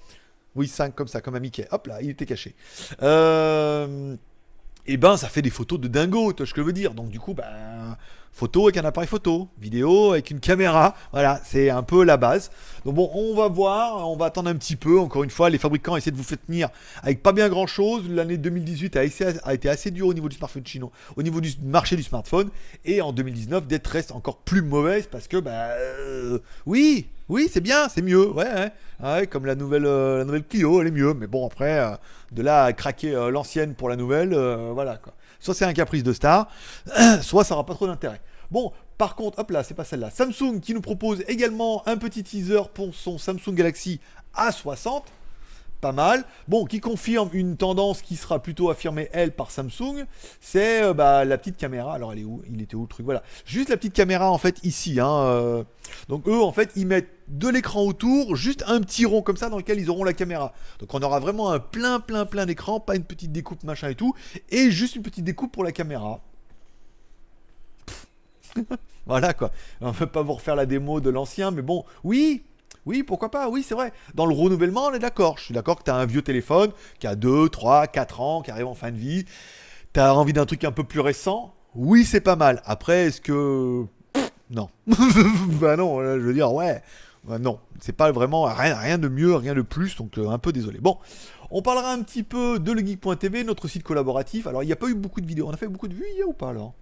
Oui, 0.55 0.69
5 0.69 0.95
comme 0.95 1.09
ça, 1.09 1.21
comme 1.21 1.35
un 1.35 1.41
Mickey. 1.41 1.67
Hop 1.71 1.87
là, 1.87 2.03
il 2.03 2.11
était 2.11 2.27
caché. 2.27 2.55
Euh, 3.03 4.17
et 4.87 4.97
ben, 4.97 5.17
ça 5.17 5.29
fait 5.29 5.43
des 5.43 5.51
photos 5.51 5.81
de 5.81 5.89
dingo, 5.89 6.33
tu 6.33 6.43
vois 6.43 6.53
je 6.55 6.61
veux 6.61 6.73
dire. 6.73 6.95
Donc, 6.95 7.09
du 7.09 7.21
coup, 7.21 7.35
ben 7.35 7.97
photo 8.33 8.65
avec 8.65 8.79
un 8.79 8.85
appareil 8.85 9.09
photo, 9.09 9.49
vidéo 9.61 10.13
avec 10.13 10.31
une 10.31 10.41
caméra. 10.41 10.97
Voilà, 11.13 11.41
c'est 11.45 11.71
un 11.71 11.83
peu 11.83 12.03
la 12.03 12.17
base. 12.17 12.51
Donc 12.85 12.95
bon, 12.95 13.11
on 13.15 13.37
va 13.37 13.49
voir, 13.49 14.09
on 14.09 14.17
va 14.17 14.27
attendre 14.27 14.49
un 14.49 14.57
petit 14.57 14.77
peu. 14.77 14.99
Encore 14.99 15.23
une 15.23 15.31
fois, 15.31 15.51
les 15.51 15.59
fabricants 15.59 15.97
essaient 15.97 16.11
de 16.11 16.17
vous 16.17 16.23
faire 16.23 16.39
tenir 16.45 16.69
avec 17.03 17.23
pas 17.23 17.33
bien 17.33 17.49
grand 17.49 17.67
chose. 17.67 18.09
L'année 18.09 18.39
2018 18.39 18.97
a, 18.97 19.05
été 19.55 19.69
assez 19.69 19.91
dure 19.91 20.09
au 20.09 20.15
niveau 20.15 20.29
du 20.29 20.37
smartphone 20.37 20.67
chinois, 20.67 20.91
au 21.17 21.23
niveau 21.23 21.41
du 21.41 21.53
marché 21.63 21.95
du 21.95 22.03
smartphone. 22.03 22.49
Et 22.85 23.03
en 23.03 23.13
2019, 23.13 23.67
d'être 23.67 23.87
reste 23.87 24.13
encore 24.13 24.39
plus 24.39 24.63
mauvaise 24.63 25.07
parce 25.11 25.29
que, 25.29 25.37
bah, 25.37 25.69
euh, 25.73 26.39
oui, 26.65 27.07
oui, 27.29 27.49
c'est 27.53 27.61
bien, 27.61 27.89
c'est 27.89 28.03
mieux. 28.03 28.29
Ouais, 28.33 28.73
ouais, 29.03 29.27
comme 29.27 29.45
la 29.45 29.55
nouvelle, 29.55 29.87
euh, 29.87 30.19
la 30.19 30.25
nouvelle 30.25 30.45
Clio, 30.45 30.81
elle 30.81 30.89
est 30.89 30.93
mieux. 30.93 31.13
Mais 31.15 31.27
bon, 31.27 31.47
après, 31.47 31.79
euh, 31.79 31.91
de 32.33 32.43
là 32.43 32.65
à 32.65 32.73
craquer 32.73 33.13
l'ancienne 33.31 33.75
pour 33.75 33.91
la 33.91 33.97
nouvelle, 33.97 34.35
voilà 34.73 34.97
quoi. 34.97 35.13
Soit 35.43 35.55
c'est 35.55 35.65
un 35.65 35.73
caprice 35.73 36.05
de 36.05 36.13
star, 36.13 36.49
soit 37.21 37.43
ça 37.43 37.55
n'aura 37.55 37.67
pas 37.67 37.75
trop 37.75 37.89
d'intérêt. 37.89 38.21
Bon, 38.49 38.73
par 38.97 39.17
contre, 39.17 39.41
hop 39.41 39.51
là, 39.51 39.65
c'est 39.65 39.75
pas 39.75 39.83
celle-là. 39.83 40.11
Samsung 40.11 40.61
qui 40.61 40.73
nous 40.73 40.81
propose 40.81 41.25
également 41.27 41.83
un 41.89 41.97
petit 41.97 42.23
teaser 42.23 42.63
pour 42.73 42.95
son 42.95 43.19
Samsung 43.19 43.53
Galaxy 43.53 43.99
A60 44.37 45.03
pas 45.83 45.93
mal. 45.93 46.25
Bon, 46.49 46.65
qui 46.65 46.81
confirme 46.81 47.29
une 47.35 47.59
tendance 47.59 48.01
qui 48.01 48.17
sera 48.17 48.41
plutôt 48.41 48.71
affirmée, 48.71 49.11
elle, 49.13 49.33
par 49.33 49.51
Samsung, 49.51 50.07
c'est 50.41 50.85
euh, 50.85 50.95
bah, 50.95 51.27
la 51.27 51.37
petite 51.37 51.59
caméra. 51.59 51.93
Alors, 51.93 52.15
elle 52.15 52.21
est 52.21 52.25
où? 52.25 52.41
Il 52.51 52.63
était 52.63 52.77
où 52.77 52.83
le 52.83 52.89
truc? 52.89 53.05
Voilà. 53.05 53.23
Juste 53.45 53.69
la 53.69 53.77
petite 53.77 53.93
caméra, 53.93 54.31
en 54.31 54.39
fait, 54.39 54.65
ici. 54.65 55.01
Hein, 55.01 55.11
euh. 55.11 55.65
Donc, 56.09 56.27
eux, 56.29 56.41
en 56.41 56.53
fait, 56.53 56.71
ils 56.77 56.87
mettent 56.87 57.11
de 57.29 57.49
l'écran 57.49 57.83
autour, 57.83 58.37
juste 58.37 58.65
un 58.67 58.81
petit 58.81 59.05
rond 59.05 59.23
comme 59.23 59.37
ça 59.37 59.51
dans 59.51 59.59
lequel 59.59 59.81
ils 59.81 59.91
auront 59.91 60.05
la 60.05 60.15
caméra. 60.15 60.55
Donc, 60.79 60.95
on 60.95 61.03
aura 61.03 61.19
vraiment 61.19 61.51
un 61.51 61.59
plein, 61.59 61.99
plein, 62.01 62.25
plein 62.25 62.47
d'écran, 62.47 62.79
pas 62.81 62.95
une 62.95 63.05
petite 63.05 63.33
découpe, 63.33 63.65
machin 63.65 63.91
et 63.91 63.95
tout, 63.95 64.15
et 64.51 64.71
juste 64.71 64.97
une 64.97 65.03
petite 65.03 65.25
découpe 65.25 65.53
pour 65.53 65.65
la 65.65 65.73
caméra. 65.73 66.21
voilà 69.07 69.33
quoi. 69.35 69.51
On 69.81 69.89
ne 69.89 69.93
peut 69.93 70.07
pas 70.07 70.23
vous 70.23 70.35
refaire 70.35 70.57
la 70.57 70.67
démo 70.67 71.01
de 71.01 71.11
l'ancien, 71.11 71.51
mais 71.51 71.63
bon, 71.63 71.85
oui, 72.05 72.45
oui, 72.87 73.03
pourquoi 73.03 73.31
pas, 73.31 73.49
oui, 73.49 73.63
c'est 73.63 73.75
vrai. 73.75 73.93
Dans 74.15 74.27
le 74.27 74.35
renouvellement, 74.35 74.87
on 74.87 74.93
est 74.93 74.99
d'accord. 74.99 75.39
Je 75.39 75.45
suis 75.45 75.55
d'accord 75.55 75.79
que 75.79 75.85
tu 75.85 75.91
un 75.91 76.07
vieux 76.07 76.23
téléphone 76.23 76.73
qui 76.99 77.07
a 77.07 77.15
2, 77.15 77.49
3, 77.49 77.87
4 77.87 78.21
ans, 78.21 78.43
qui 78.43 78.51
arrive 78.51 78.67
en 78.67 78.75
fin 78.75 78.91
de 78.91 78.97
vie. 78.97 79.25
Tu 79.93 80.01
as 80.01 80.15
envie 80.15 80.33
d'un 80.33 80.47
truc 80.47 80.65
un 80.65 80.73
peu 80.73 80.85
plus 80.85 81.01
récent? 81.01 81.55
Oui, 81.75 82.05
c'est 82.05 82.21
pas 82.21 82.37
mal. 82.37 82.61
Après, 82.65 83.07
est-ce 83.07 83.21
que. 83.21 83.85
non. 84.51 84.69
bah 84.87 85.77
non, 85.77 86.01
je 86.01 86.21
veux 86.21 86.35
dire, 86.35 86.53
ouais. 86.53 86.83
Bah 87.25 87.39
non, 87.39 87.61
c'est 87.81 87.93
pas 87.93 88.11
vraiment 88.11 88.45
rien, 88.45 88.75
rien 88.75 88.99
de 88.99 89.07
mieux, 89.07 89.35
rien 89.37 89.55
de 89.55 89.63
plus, 89.63 89.97
donc 89.97 90.19
euh, 90.19 90.29
un 90.29 90.39
peu 90.39 90.53
désolé. 90.53 90.81
Bon, 90.81 90.99
on 91.53 91.63
parlera 91.63 91.93
un 91.93 92.03
petit 92.03 92.25
peu 92.25 92.59
de 92.59 92.73
legeek.tv, 92.73 93.45
notre 93.45 93.69
site 93.69 93.85
collaboratif. 93.85 94.49
Alors, 94.49 94.65
il 94.65 94.67
n'y 94.67 94.73
a 94.73 94.77
pas 94.77 94.89
eu 94.89 94.95
beaucoup 94.95 95.21
de 95.21 95.27
vidéos. 95.27 95.47
On 95.49 95.53
a 95.53 95.57
fait 95.57 95.69
beaucoup 95.69 95.87
de 95.87 95.95
vues 95.95 96.09
hier 96.17 96.29
ou 96.29 96.33
pas 96.33 96.51
alors? 96.51 96.75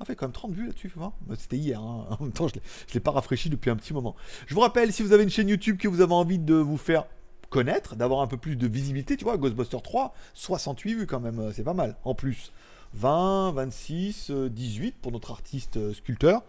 On 0.00 0.04
fait 0.04 0.16
quand 0.16 0.26
même 0.26 0.32
30 0.32 0.52
vues 0.52 0.66
là-dessus, 0.66 0.92
bah, 0.96 1.12
C'était 1.38 1.56
hier, 1.56 1.80
hein. 1.80 2.06
en 2.18 2.24
même 2.24 2.32
temps 2.32 2.48
je 2.48 2.54
ne 2.54 2.60
l'ai 2.94 3.00
pas 3.00 3.12
rafraîchi 3.12 3.50
depuis 3.50 3.70
un 3.70 3.76
petit 3.76 3.92
moment. 3.92 4.14
Je 4.46 4.54
vous 4.54 4.60
rappelle, 4.60 4.92
si 4.92 5.02
vous 5.02 5.12
avez 5.12 5.22
une 5.22 5.30
chaîne 5.30 5.48
YouTube 5.48 5.76
que 5.78 5.88
vous 5.88 6.00
avez 6.00 6.14
envie 6.14 6.38
de 6.38 6.54
vous 6.54 6.76
faire 6.76 7.04
connaître, 7.50 7.94
d'avoir 7.94 8.20
un 8.20 8.26
peu 8.26 8.36
plus 8.36 8.56
de 8.56 8.66
visibilité, 8.66 9.16
tu 9.16 9.24
vois, 9.24 9.36
Ghostbuster 9.36 9.78
3, 9.82 10.12
68 10.34 10.94
vues 10.94 11.06
quand 11.06 11.20
même, 11.20 11.38
euh, 11.38 11.52
c'est 11.52 11.62
pas 11.62 11.74
mal, 11.74 11.96
en 12.04 12.14
plus. 12.14 12.52
20, 12.96 13.52
26, 13.52 14.30
18 14.30 14.94
pour 15.00 15.12
notre 15.12 15.32
artiste 15.32 15.76
euh, 15.76 15.92
sculpteur. 15.92 16.42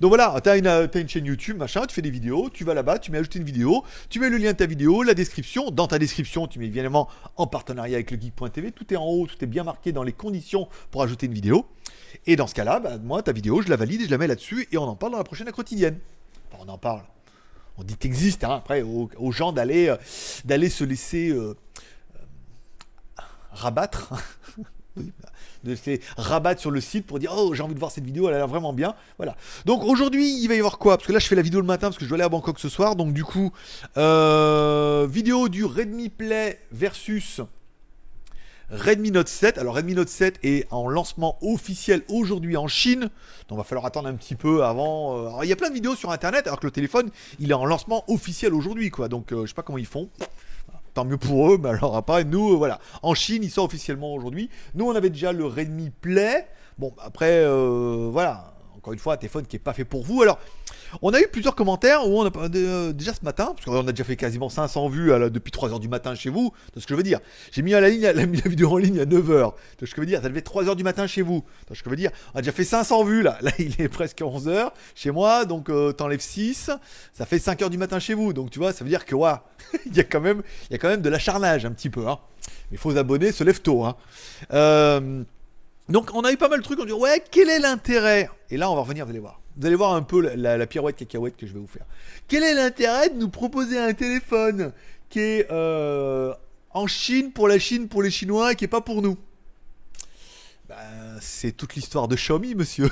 Donc 0.00 0.08
voilà, 0.08 0.40
tu 0.42 0.48
as, 0.48 0.56
une 0.56 1.08
chaîne 1.08 1.26
YouTube, 1.26 1.58
machin, 1.58 1.86
tu 1.86 1.94
fais 1.94 2.02
des 2.02 2.10
vidéos, 2.10 2.48
tu 2.50 2.64
vas 2.64 2.74
là-bas, 2.74 2.98
tu 2.98 3.10
mets 3.10 3.18
ajouter 3.18 3.38
une 3.38 3.44
vidéo, 3.44 3.84
tu 4.08 4.18
mets 4.18 4.30
le 4.30 4.38
lien 4.38 4.52
de 4.52 4.56
ta 4.56 4.66
vidéo, 4.66 5.02
la 5.02 5.14
description. 5.14 5.70
Dans 5.70 5.86
ta 5.86 5.98
description, 5.98 6.46
tu 6.46 6.58
mets 6.58 6.66
évidemment 6.66 7.08
en 7.36 7.46
partenariat 7.46 7.96
avec 7.96 8.10
le 8.10 8.18
geek.tv, 8.20 8.72
tout 8.72 8.92
est 8.92 8.96
en 8.96 9.04
haut, 9.04 9.26
tout 9.26 9.42
est 9.42 9.46
bien 9.46 9.64
marqué 9.64 9.92
dans 9.92 10.02
les 10.02 10.12
conditions 10.12 10.68
pour 10.90 11.02
ajouter 11.02 11.26
une 11.26 11.34
vidéo. 11.34 11.66
Et 12.26 12.36
dans 12.36 12.46
ce 12.46 12.54
cas-là, 12.54 12.80
bah, 12.80 12.98
moi, 12.98 13.22
ta 13.22 13.32
vidéo, 13.32 13.62
je 13.62 13.68
la 13.68 13.76
valide 13.76 14.02
et 14.02 14.06
je 14.06 14.10
la 14.10 14.18
mets 14.18 14.26
là-dessus 14.26 14.68
et 14.72 14.78
on 14.78 14.84
en 14.84 14.96
parle 14.96 15.12
dans 15.12 15.18
la 15.18 15.24
prochaine 15.24 15.50
quotidienne. 15.52 15.98
Enfin, 16.50 16.64
on 16.66 16.70
en 16.70 16.78
parle. 16.78 17.02
On 17.78 17.84
dit 17.84 17.96
qu'existe, 17.96 18.44
hein, 18.44 18.56
après, 18.56 18.82
aux, 18.82 19.32
gens 19.32 19.52
d'aller 19.52 19.88
euh, 19.88 19.96
d'aller 20.44 20.68
se 20.68 20.84
laisser 20.84 21.30
euh, 21.30 21.56
rabattre. 23.50 24.14
de 25.64 25.74
se 25.74 25.98
rabattre 26.16 26.60
sur 26.60 26.70
le 26.70 26.80
site 26.80 27.06
pour 27.06 27.18
dire 27.18 27.32
oh 27.36 27.54
j'ai 27.54 27.62
envie 27.62 27.74
de 27.74 27.78
voir 27.78 27.90
cette 27.90 28.04
vidéo 28.04 28.28
elle 28.28 28.34
a 28.34 28.38
l'air 28.38 28.48
vraiment 28.48 28.72
bien 28.72 28.94
voilà 29.16 29.36
donc 29.64 29.84
aujourd'hui 29.84 30.38
il 30.42 30.48
va 30.48 30.54
y 30.54 30.58
avoir 30.58 30.78
quoi? 30.78 30.96
Parce 30.96 31.06
que 31.06 31.12
là 31.12 31.18
je 31.18 31.26
fais 31.26 31.36
la 31.36 31.42
vidéo 31.42 31.60
le 31.60 31.66
matin 31.66 31.88
parce 31.88 31.98
que 31.98 32.04
je 32.04 32.08
dois 32.08 32.16
aller 32.16 32.24
à 32.24 32.28
Bangkok 32.28 32.58
ce 32.58 32.68
soir 32.68 32.96
donc 32.96 33.12
du 33.12 33.24
coup 33.24 33.52
euh, 33.96 35.06
vidéo 35.10 35.48
du 35.48 35.64
Redmi 35.64 36.08
Play 36.08 36.60
versus 36.72 37.40
Redmi 38.72 39.10
Note 39.10 39.28
7. 39.28 39.58
Alors 39.58 39.74
Redmi 39.74 39.94
Note 39.94 40.08
7 40.08 40.38
est 40.42 40.66
en 40.70 40.88
lancement 40.88 41.36
officiel 41.42 42.02
aujourd'hui 42.08 42.56
en 42.56 42.68
Chine. 42.68 43.10
Donc 43.48 43.58
va 43.58 43.64
falloir 43.64 43.84
attendre 43.84 44.08
un 44.08 44.14
petit 44.14 44.34
peu 44.34 44.64
avant. 44.64 45.18
Euh, 45.18 45.26
alors, 45.26 45.44
il 45.44 45.48
y 45.48 45.52
a 45.52 45.56
plein 45.56 45.68
de 45.68 45.74
vidéos 45.74 45.94
sur 45.94 46.10
internet 46.10 46.46
alors 46.46 46.58
que 46.58 46.66
le 46.66 46.72
téléphone 46.72 47.10
il 47.38 47.50
est 47.50 47.54
en 47.54 47.66
lancement 47.66 48.02
officiel 48.08 48.54
aujourd'hui 48.54 48.90
quoi. 48.90 49.08
Donc 49.08 49.32
euh, 49.32 49.42
je 49.42 49.48
sais 49.48 49.54
pas 49.54 49.62
comment 49.62 49.78
ils 49.78 49.86
font 49.86 50.08
tant 50.94 51.04
mieux 51.04 51.16
pour 51.16 51.52
eux, 51.52 51.58
mais 51.62 51.70
alors 51.70 52.02
pas. 52.04 52.24
Nous, 52.24 52.52
euh, 52.52 52.56
voilà. 52.56 52.78
En 53.02 53.14
Chine, 53.14 53.42
il 53.42 53.50
sort 53.50 53.64
officiellement 53.64 54.14
aujourd'hui. 54.14 54.50
Nous, 54.74 54.84
on 54.86 54.94
avait 54.94 55.10
déjà 55.10 55.32
le 55.32 55.46
Redmi 55.46 55.90
Play. 55.90 56.46
Bon, 56.78 56.94
après, 57.02 57.44
euh, 57.44 58.08
voilà. 58.10 58.54
Encore 58.76 58.92
une 58.92 58.98
fois, 58.98 59.14
un 59.14 59.16
téléphone 59.16 59.46
qui 59.46 59.56
n'est 59.56 59.60
pas 59.60 59.72
fait 59.72 59.84
pour 59.84 60.02
vous. 60.02 60.22
Alors, 60.22 60.38
on 61.00 61.14
a 61.14 61.20
eu 61.20 61.26
plusieurs 61.28 61.54
commentaires 61.54 62.06
où 62.06 62.20
on 62.20 62.26
a 62.26 62.30
euh, 62.54 62.92
déjà 62.92 63.14
ce 63.14 63.24
matin, 63.24 63.54
parce 63.54 63.64
qu'on 63.64 63.86
a 63.86 63.92
déjà 63.92 64.04
fait 64.04 64.16
quasiment 64.16 64.48
500 64.48 64.88
vues 64.88 65.12
depuis 65.30 65.50
3h 65.50 65.80
du 65.80 65.88
matin 65.88 66.14
chez 66.14 66.28
vous. 66.28 66.52
C'est 66.74 66.80
ce 66.80 66.86
que 66.86 66.94
je 66.94 66.96
veux 66.96 67.02
dire. 67.02 67.20
J'ai 67.50 67.62
mis 67.62 67.70
la, 67.70 67.88
ligne, 67.88 68.02
la, 68.14 68.26
vidéo 68.26 68.72
en 68.72 68.76
ligne 68.76 69.00
à 69.00 69.04
9h. 69.04 69.54
C'est 69.78 69.86
ce 69.86 69.90
que 69.92 69.96
je 69.96 70.00
veux 70.02 70.06
dire. 70.06 70.20
Ça 70.22 70.28
devait 70.28 70.40
être 70.40 70.52
3h 70.52 70.76
du 70.76 70.84
matin 70.84 71.06
chez 71.06 71.22
vous. 71.22 71.44
C'est 71.68 71.74
ce 71.74 71.82
que 71.82 71.86
je 71.86 71.90
veux 71.90 71.96
dire. 71.96 72.10
On 72.34 72.38
a 72.38 72.42
déjà 72.42 72.52
fait 72.52 72.64
500 72.64 73.04
vues 73.04 73.22
là. 73.22 73.38
Là, 73.42 73.50
il 73.58 73.80
est 73.80 73.88
presque 73.88 74.18
11h 74.18 74.70
chez 74.94 75.10
moi. 75.10 75.44
Donc, 75.44 75.70
euh, 75.70 75.92
t'enlèves 75.92 76.20
6. 76.20 76.70
Ça 77.12 77.26
fait 77.26 77.38
5h 77.38 77.70
du 77.70 77.78
matin 77.78 77.98
chez 77.98 78.14
vous. 78.14 78.32
Donc, 78.32 78.50
tu 78.50 78.58
vois, 78.58 78.72
ça 78.72 78.84
veut 78.84 78.90
dire 78.90 79.04
que, 79.04 79.14
ouais, 79.14 79.32
il, 79.86 79.96
y 79.96 80.00
a 80.00 80.04
quand 80.04 80.20
même, 80.20 80.42
y 80.70 80.74
a 80.74 80.78
quand 80.78 80.88
même 80.88 81.02
de 81.02 81.08
l'acharnage 81.08 81.64
un 81.64 81.72
petit 81.72 81.90
peu. 81.90 82.08
Hein. 82.08 82.18
Les 82.70 82.76
faux 82.76 82.96
abonnés 82.96 83.32
se 83.32 83.44
lèvent 83.44 83.62
tôt. 83.62 83.84
Hein. 83.84 83.96
Euh, 84.52 85.22
donc, 85.88 86.10
on 86.14 86.22
a 86.22 86.32
eu 86.32 86.36
pas 86.36 86.48
mal 86.48 86.60
de 86.60 86.64
trucs. 86.64 86.78
On 86.80 86.84
dit, 86.84 86.92
ouais, 86.92 87.22
quel 87.30 87.50
est 87.50 87.58
l'intérêt? 87.58 88.30
Et 88.50 88.56
là, 88.56 88.70
on 88.70 88.74
va 88.74 88.82
revenir, 88.82 89.04
vous 89.04 89.10
allez 89.10 89.20
voir. 89.20 89.41
Vous 89.56 89.66
allez 89.66 89.76
voir 89.76 89.94
un 89.94 90.02
peu 90.02 90.34
la, 90.34 90.66
pirouette 90.66 90.96
cacahuète 90.96 91.36
que 91.36 91.46
je 91.46 91.52
vais 91.52 91.60
vous 91.60 91.66
faire. 91.66 91.84
Quel 92.28 92.42
est 92.42 92.54
l'intérêt 92.54 93.10
de 93.10 93.16
nous 93.16 93.28
proposer 93.28 93.78
un 93.78 93.92
téléphone 93.92 94.72
qui 95.10 95.20
est 95.20 95.46
euh, 95.50 96.32
en 96.70 96.86
Chine 96.86 97.32
pour 97.32 97.48
la 97.48 97.58
Chine, 97.58 97.88
pour 97.88 98.02
les 98.02 98.10
Chinois 98.10 98.52
et 98.52 98.56
qui 98.56 98.64
est 98.64 98.68
pas 98.68 98.80
pour 98.80 99.02
nous? 99.02 99.18
Ben, 100.68 100.76
C'est 101.20 101.52
toute 101.52 101.74
l'histoire 101.74 102.08
de 102.08 102.16
Xiaomi, 102.16 102.54
monsieur. 102.54 102.88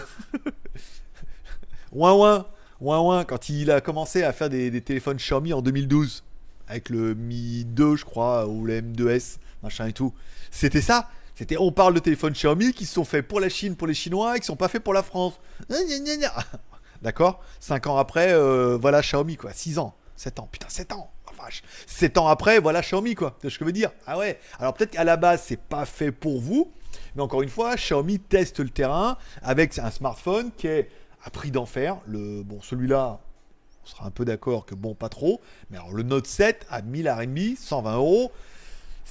ouin 1.93 2.13
ouin, 2.13 2.47
ouin 2.81 3.01
ouin, 3.01 3.25
quand 3.25 3.49
il 3.49 3.71
a 3.71 3.81
commencé 3.81 4.23
à 4.23 4.33
faire 4.35 4.51
des, 4.51 4.81
téléphones 4.83 5.17
Xiaomi 5.17 5.55
en 5.55 5.63
2012, 5.63 6.25
avec 6.69 6.91
le 6.91 7.15
Mi 7.15 7.65
2, 7.65 7.97
je 7.97 8.05
crois, 8.05 8.47
ou 8.47 8.67
le 8.67 8.83
M2S, 8.83 9.39
machin 9.63 9.87
et 9.87 9.93
tout. 9.95 10.13
C'était 10.51 10.83
ça? 10.83 11.09
On 11.59 11.73
parle 11.73 11.95
de 11.95 12.01
téléphones 12.01 12.33
Xiaomi 12.33 12.73
qui 12.73 12.87
sont 12.87 13.05
faits 13.05 13.27
pour 13.27 13.41
la 13.41 13.49
Chine, 13.49 13.77
pour 13.77 13.87
les 13.87 13.95
Chinois 13.95 14.37
et 14.37 14.41
qui 14.41 14.47
sont 14.47 14.57
pas 14.57 14.69
faits 14.69 14.83
pour 14.83 14.95
la 14.95 15.03
France. 15.03 15.35
D'accord? 17.03 17.41
5 17.61 17.87
ans 17.87 17.97
après, 17.97 18.33
euh, 18.33 18.77
voilà 18.81 19.01
Xiaomi 19.01 19.37
quoi. 19.37 19.53
6 19.53 19.79
ans, 19.79 19.95
7 20.17 20.41
ans, 20.41 20.49
putain 20.51 20.69
7 20.69 20.93
ans. 20.93 21.11
Vache. 21.39 21.63
7 21.87 22.19
ans 22.19 22.29
après, 22.29 22.59
voilà 22.59 22.83
Xiaomi 22.83 23.15
quoi. 23.15 23.39
C'est 23.41 23.49
ce 23.49 23.59
que 23.59 23.65
je 23.65 23.67
veux 23.67 23.73
dire? 23.73 23.91
Ah 24.07 24.19
ouais. 24.19 24.39
Alors 24.59 24.75
peut-être 24.75 24.91
qu'à 24.91 25.05
la 25.05 25.17
base 25.17 25.43
c'est 25.47 25.61
pas 25.61 25.87
fait 25.87 26.13
pour 26.13 26.39
vous. 26.41 26.71
Mais 27.15 27.23
encore 27.23 27.43
une 27.43 27.49
fois, 27.49 27.77
Xiaomi 27.77 28.19
teste 28.19 28.61
le 28.61 28.69
terrain 28.69 29.17
avec 29.43 29.79
un 29.79 29.91
smartphone 29.91 30.51
qui 30.57 30.67
est 30.67 30.91
à 31.25 31.31
prix 31.31 31.51
d'enfer. 31.51 31.99
Le, 32.07 32.43
bon, 32.43 32.61
celui-là, 32.61 33.21
on 33.83 33.87
sera 33.87 34.07
un 34.07 34.11
peu 34.11 34.25
d'accord 34.25 34.67
que 34.67 34.75
bon, 34.75 34.95
pas 34.95 35.09
trop. 35.09 35.41
Mais 35.71 35.79
alors, 35.79 35.93
le 35.93 36.03
Note 36.03 36.27
7 36.27 36.67
à 36.71 36.83
1000 36.83 37.09
RMB, 37.09 37.39
120 37.57 37.97
euros 37.97 38.33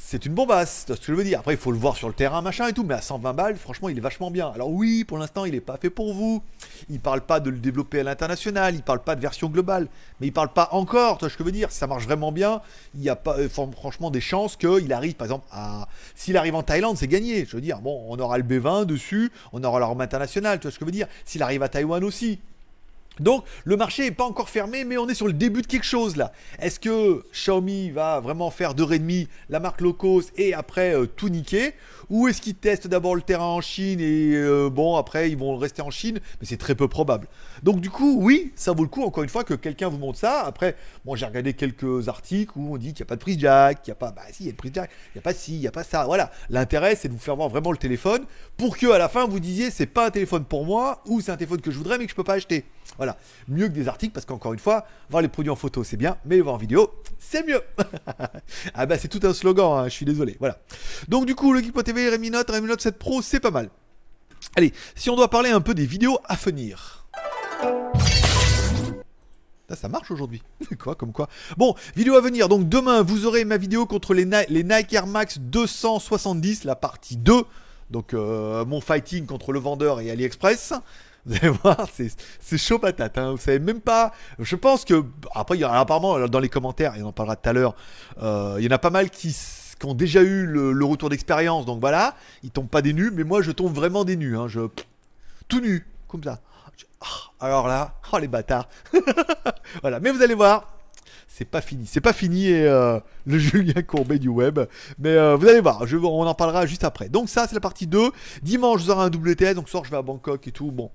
c'est 0.01 0.25
une 0.25 0.33
bombasse, 0.33 0.85
c'est 0.87 0.95
ce 0.95 0.99
que 0.99 1.07
je 1.07 1.13
veux 1.13 1.23
dire. 1.23 1.39
Après, 1.39 1.53
il 1.53 1.59
faut 1.59 1.71
le 1.71 1.77
voir 1.77 1.95
sur 1.95 2.07
le 2.07 2.13
terrain, 2.13 2.41
machin 2.41 2.67
et 2.67 2.73
tout, 2.73 2.83
mais 2.83 2.95
à 2.95 3.01
120 3.01 3.33
balles, 3.33 3.57
franchement, 3.57 3.89
il 3.89 3.97
est 3.97 4.01
vachement 4.01 4.31
bien. 4.31 4.51
Alors 4.55 4.71
oui, 4.71 5.03
pour 5.03 5.17
l'instant, 5.17 5.45
il 5.45 5.51
n'est 5.51 5.61
pas 5.61 5.77
fait 5.77 5.89
pour 5.89 6.13
vous. 6.13 6.41
Il 6.89 6.99
parle 6.99 7.21
pas 7.21 7.39
de 7.39 7.49
le 7.49 7.57
développer 7.57 7.99
à 7.99 8.03
l'international, 8.03 8.73
il 8.73 8.81
parle 8.81 9.03
pas 9.03 9.15
de 9.15 9.21
version 9.21 9.49
globale, 9.49 9.87
mais 10.19 10.27
il 10.27 10.33
parle 10.33 10.51
pas 10.51 10.69
encore, 10.71 11.17
tu 11.17 11.25
vois 11.25 11.29
ce 11.29 11.37
que 11.37 11.43
je 11.43 11.45
veux 11.45 11.51
dire. 11.51 11.71
Si 11.71 11.77
ça 11.77 11.87
marche 11.87 12.05
vraiment 12.05 12.31
bien, 12.31 12.61
il 12.95 13.03
y 13.03 13.09
a 13.09 13.15
pas, 13.15 13.37
euh, 13.37 13.49
franchement, 13.49 14.09
des 14.09 14.21
chances 14.21 14.55
qu'il 14.55 14.91
arrive, 14.93 15.13
par 15.13 15.25
exemple, 15.25 15.45
à. 15.51 15.87
S'il 16.15 16.37
arrive 16.37 16.55
en 16.55 16.63
Thaïlande, 16.63 16.97
c'est 16.97 17.07
gagné. 17.07 17.45
Je 17.45 17.55
veux 17.55 17.61
dire, 17.61 17.79
bon, 17.79 18.05
on 18.07 18.17
aura 18.17 18.37
le 18.37 18.43
B20 18.43 18.85
dessus, 18.85 19.31
on 19.53 19.63
aura 19.63 19.79
l'arme 19.79 20.01
internationale, 20.01 20.59
tu 20.59 20.63
vois 20.63 20.71
ce 20.71 20.79
que 20.79 20.85
je 20.85 20.87
veux 20.87 20.91
dire. 20.91 21.07
S'il 21.25 21.43
arrive 21.43 21.61
à 21.61 21.69
Taïwan 21.69 22.03
aussi, 22.03 22.39
donc 23.19 23.43
le 23.63 23.77
marché 23.77 24.03
n'est 24.03 24.11
pas 24.11 24.23
encore 24.23 24.49
fermé, 24.49 24.83
mais 24.85 24.97
on 24.97 25.07
est 25.07 25.13
sur 25.13 25.27
le 25.27 25.33
début 25.33 25.61
de 25.61 25.67
quelque 25.67 25.85
chose 25.85 26.15
là. 26.15 26.31
Est-ce 26.59 26.79
que 26.79 27.23
Xiaomi 27.31 27.91
va 27.91 28.19
vraiment 28.19 28.51
faire 28.51 28.75
2,5 28.75 29.27
la 29.49 29.59
marque 29.59 29.81
low 29.81 29.95
et 30.38 30.53
après 30.53 30.95
euh, 30.95 31.05
tout 31.05 31.29
niquer? 31.29 31.73
Ou 32.09 32.27
est-ce 32.27 32.41
qu'ils 32.41 32.55
testent 32.55 32.88
d'abord 32.88 33.15
le 33.15 33.21
terrain 33.21 33.45
en 33.45 33.61
Chine 33.61 33.99
et 33.99 34.33
euh, 34.33 34.69
bon 34.69 34.95
après 34.95 35.29
ils 35.29 35.38
vont 35.38 35.57
rester 35.57 35.81
en 35.81 35.91
Chine? 35.91 36.19
Mais 36.39 36.47
c'est 36.47 36.57
très 36.57 36.75
peu 36.75 36.88
probable. 36.88 37.27
Donc 37.63 37.81
du 37.81 37.89
coup 37.89 38.17
oui, 38.19 38.51
ça 38.55 38.71
vaut 38.71 38.83
le 38.83 38.89
coup 38.89 39.03
encore 39.03 39.23
une 39.23 39.29
fois 39.29 39.43
que 39.43 39.53
quelqu'un 39.53 39.89
vous 39.89 39.97
montre 39.97 40.17
ça. 40.17 40.41
Après, 40.41 40.75
moi 41.05 41.17
j'ai 41.17 41.25
regardé 41.25 41.53
quelques 41.53 42.07
articles 42.07 42.53
où 42.55 42.73
on 42.73 42.77
dit 42.77 42.93
qu'il 42.93 43.03
n'y 43.03 43.07
a 43.07 43.09
pas 43.09 43.15
de 43.15 43.21
prise 43.21 43.39
jack, 43.39 43.83
qu'il 43.83 43.91
n'y 43.91 43.93
a 43.93 43.99
pas... 43.99 44.11
Bah 44.11 44.23
si, 44.31 44.43
il 44.43 44.45
y 44.47 44.49
a 44.49 44.53
de 44.53 44.57
prise 44.57 44.71
jack, 44.73 44.89
il 45.13 45.17
n'y 45.17 45.19
a 45.19 45.21
pas 45.21 45.33
ci, 45.33 45.55
il 45.55 45.59
n'y 45.59 45.67
a 45.67 45.71
pas 45.71 45.83
ça. 45.83 46.05
Voilà, 46.05 46.31
l'intérêt 46.49 46.95
c'est 46.95 47.07
de 47.07 47.13
vous 47.13 47.19
faire 47.19 47.35
voir 47.35 47.49
vraiment 47.49 47.71
le 47.71 47.77
téléphone 47.77 48.25
pour 48.57 48.77
que 48.77 48.88
à 48.91 48.97
la 48.97 49.09
fin 49.09 49.27
vous 49.27 49.39
disiez 49.39 49.71
c'est 49.71 49.85
pas 49.85 50.07
un 50.07 50.11
téléphone 50.11 50.45
pour 50.45 50.65
moi 50.65 51.01
ou 51.05 51.21
c'est 51.21 51.31
un 51.31 51.38
téléphone 51.38 51.61
que 51.61 51.71
je 51.71 51.77
voudrais 51.77 51.97
mais 51.97 52.05
que 52.05 52.11
je 52.11 52.15
peux 52.15 52.23
pas 52.23 52.33
acheter. 52.33 52.65
Voilà, 52.97 53.08
mieux 53.47 53.67
que 53.67 53.73
des 53.73 53.87
articles 53.87 54.13
parce 54.13 54.25
qu'encore 54.25 54.53
une 54.53 54.59
fois, 54.59 54.85
voir 55.09 55.21
les 55.21 55.27
produits 55.27 55.51
en 55.51 55.55
photo 55.55 55.83
c'est 55.83 55.97
bien, 55.97 56.17
mais 56.25 56.35
les 56.35 56.41
voir 56.41 56.55
en 56.55 56.57
vidéo 56.57 56.91
c'est 57.17 57.45
mieux. 57.45 57.61
ah 58.73 58.85
bah 58.85 58.97
c'est 58.97 59.07
tout 59.07 59.19
un 59.23 59.33
slogan, 59.33 59.79
hein, 59.79 59.83
je 59.85 59.93
suis 59.93 60.05
désolé. 60.05 60.35
Voilà. 60.39 60.57
Donc 61.07 61.25
du 61.25 61.35
coup, 61.35 61.53
le 61.53 61.61
Geek.tv, 61.61 62.09
Redmi 62.09 62.31
Note, 62.31 62.49
Redmi 62.49 62.67
Note 62.67 62.81
7 62.81 62.97
Pro, 62.97 63.21
c'est 63.21 63.39
pas 63.39 63.51
mal. 63.51 63.69
Allez, 64.55 64.73
si 64.95 65.09
on 65.09 65.15
doit 65.15 65.29
parler 65.29 65.49
un 65.49 65.61
peu 65.61 65.73
des 65.73 65.85
vidéos 65.85 66.19
à 66.25 66.35
venir. 66.35 67.05
ça 69.73 69.87
marche 69.87 70.09
aujourd'hui. 70.11 70.41
quoi, 70.79 70.95
comme 70.95 71.11
quoi? 71.11 71.27
Bon, 71.57 71.75
vidéo 71.95 72.15
à 72.15 72.21
venir. 72.21 72.49
Donc 72.49 72.67
demain, 72.67 73.03
vous 73.03 73.25
aurez 73.25 73.45
ma 73.45 73.57
vidéo 73.57 73.85
contre 73.85 74.13
les, 74.13 74.25
les 74.49 74.63
Nike 74.63 74.93
Air 74.93 75.07
Max 75.07 75.37
270, 75.39 76.63
la 76.63 76.75
partie 76.75 77.17
2. 77.17 77.43
Donc 77.89 78.13
euh, 78.13 78.65
mon 78.65 78.81
fighting 78.81 79.25
contre 79.25 79.51
le 79.51 79.59
vendeur 79.59 79.99
et 79.99 80.11
AliExpress. 80.11 80.73
Vous 81.25 81.35
allez 81.35 81.49
voir, 81.49 81.88
c'est 81.93 82.57
chaud 82.57 82.79
patate. 82.79 83.17
Hein. 83.17 83.31
Vous 83.31 83.38
savez 83.38 83.59
même 83.59 83.81
pas. 83.81 84.13
Je 84.39 84.55
pense 84.55 84.85
que. 84.85 85.03
Après, 85.33 85.61
apparemment, 85.63 86.27
dans 86.27 86.39
les 86.39 86.49
commentaires, 86.49 86.95
et 86.95 87.03
on 87.03 87.07
en 87.07 87.11
parlera 87.11 87.35
tout 87.35 87.49
à 87.49 87.53
l'heure, 87.53 87.75
euh, 88.21 88.55
il 88.59 88.65
y 88.65 88.67
en 88.67 88.71
a 88.71 88.79
pas 88.79 88.89
mal 88.89 89.09
qui, 89.09 89.35
ont 89.83 89.93
déjà 89.93 90.21
eu 90.21 90.45
le, 90.45 90.85
retour 90.85 91.09
d'expérience. 91.09 91.65
Donc 91.65 91.79
voilà, 91.79 92.15
ils 92.43 92.51
tombent 92.51 92.69
pas 92.69 92.81
des 92.81 92.93
nus, 92.93 93.11
mais 93.13 93.23
moi 93.23 93.41
je 93.41 93.51
tombe 93.51 93.73
vraiment 93.73 94.05
des 94.05 94.17
nus. 94.17 94.38
Hein. 94.38 94.47
Je, 94.47 94.61
tout 95.47 95.59
nu, 95.59 95.85
comme 96.07 96.23
ça. 96.23 96.39
Ah, 97.01 97.45
alors 97.45 97.67
là, 97.67 97.95
oh 98.11 98.17
les 98.17 98.27
bâtards. 98.27 98.67
voilà, 99.81 99.99
mais 99.99 100.11
vous 100.11 100.21
allez 100.21 100.33
voir, 100.33 100.78
c'est 101.29 101.45
pas 101.45 101.62
fini. 101.62 101.86
C'est 101.86 102.01
pas 102.01 102.12
fini 102.12 102.48
et 102.48 102.65
euh, 102.65 103.00
le 103.25 103.38
Julien 103.39 103.81
Courbet 103.83 104.17
du 104.17 104.27
web. 104.27 104.59
Mais 104.98 105.12
euh, 105.12 105.36
vous 105.36 105.48
allez 105.48 105.62
voir, 105.62 105.86
je, 105.86 105.95
on 105.95 106.25
en 106.25 106.33
parlera 106.33 106.65
juste 106.65 106.83
après. 106.83 107.07
Donc 107.07 107.29
ça, 107.29 107.45
c'est 107.48 107.53
la 107.53 107.62
partie 107.62 107.88
2. 107.88 108.12
Dimanche, 108.41 108.81
vous 108.81 108.89
aurez 108.89 109.03
un 109.03 109.09
WTS. 109.09 109.53
Donc 109.53 109.69
soir, 109.69 109.86
je 109.86 109.91
vais 109.91 109.98
à 109.98 110.01
Bangkok 110.01 110.48
et 110.48 110.51
tout. 110.51 110.71
Bon, 110.71 110.89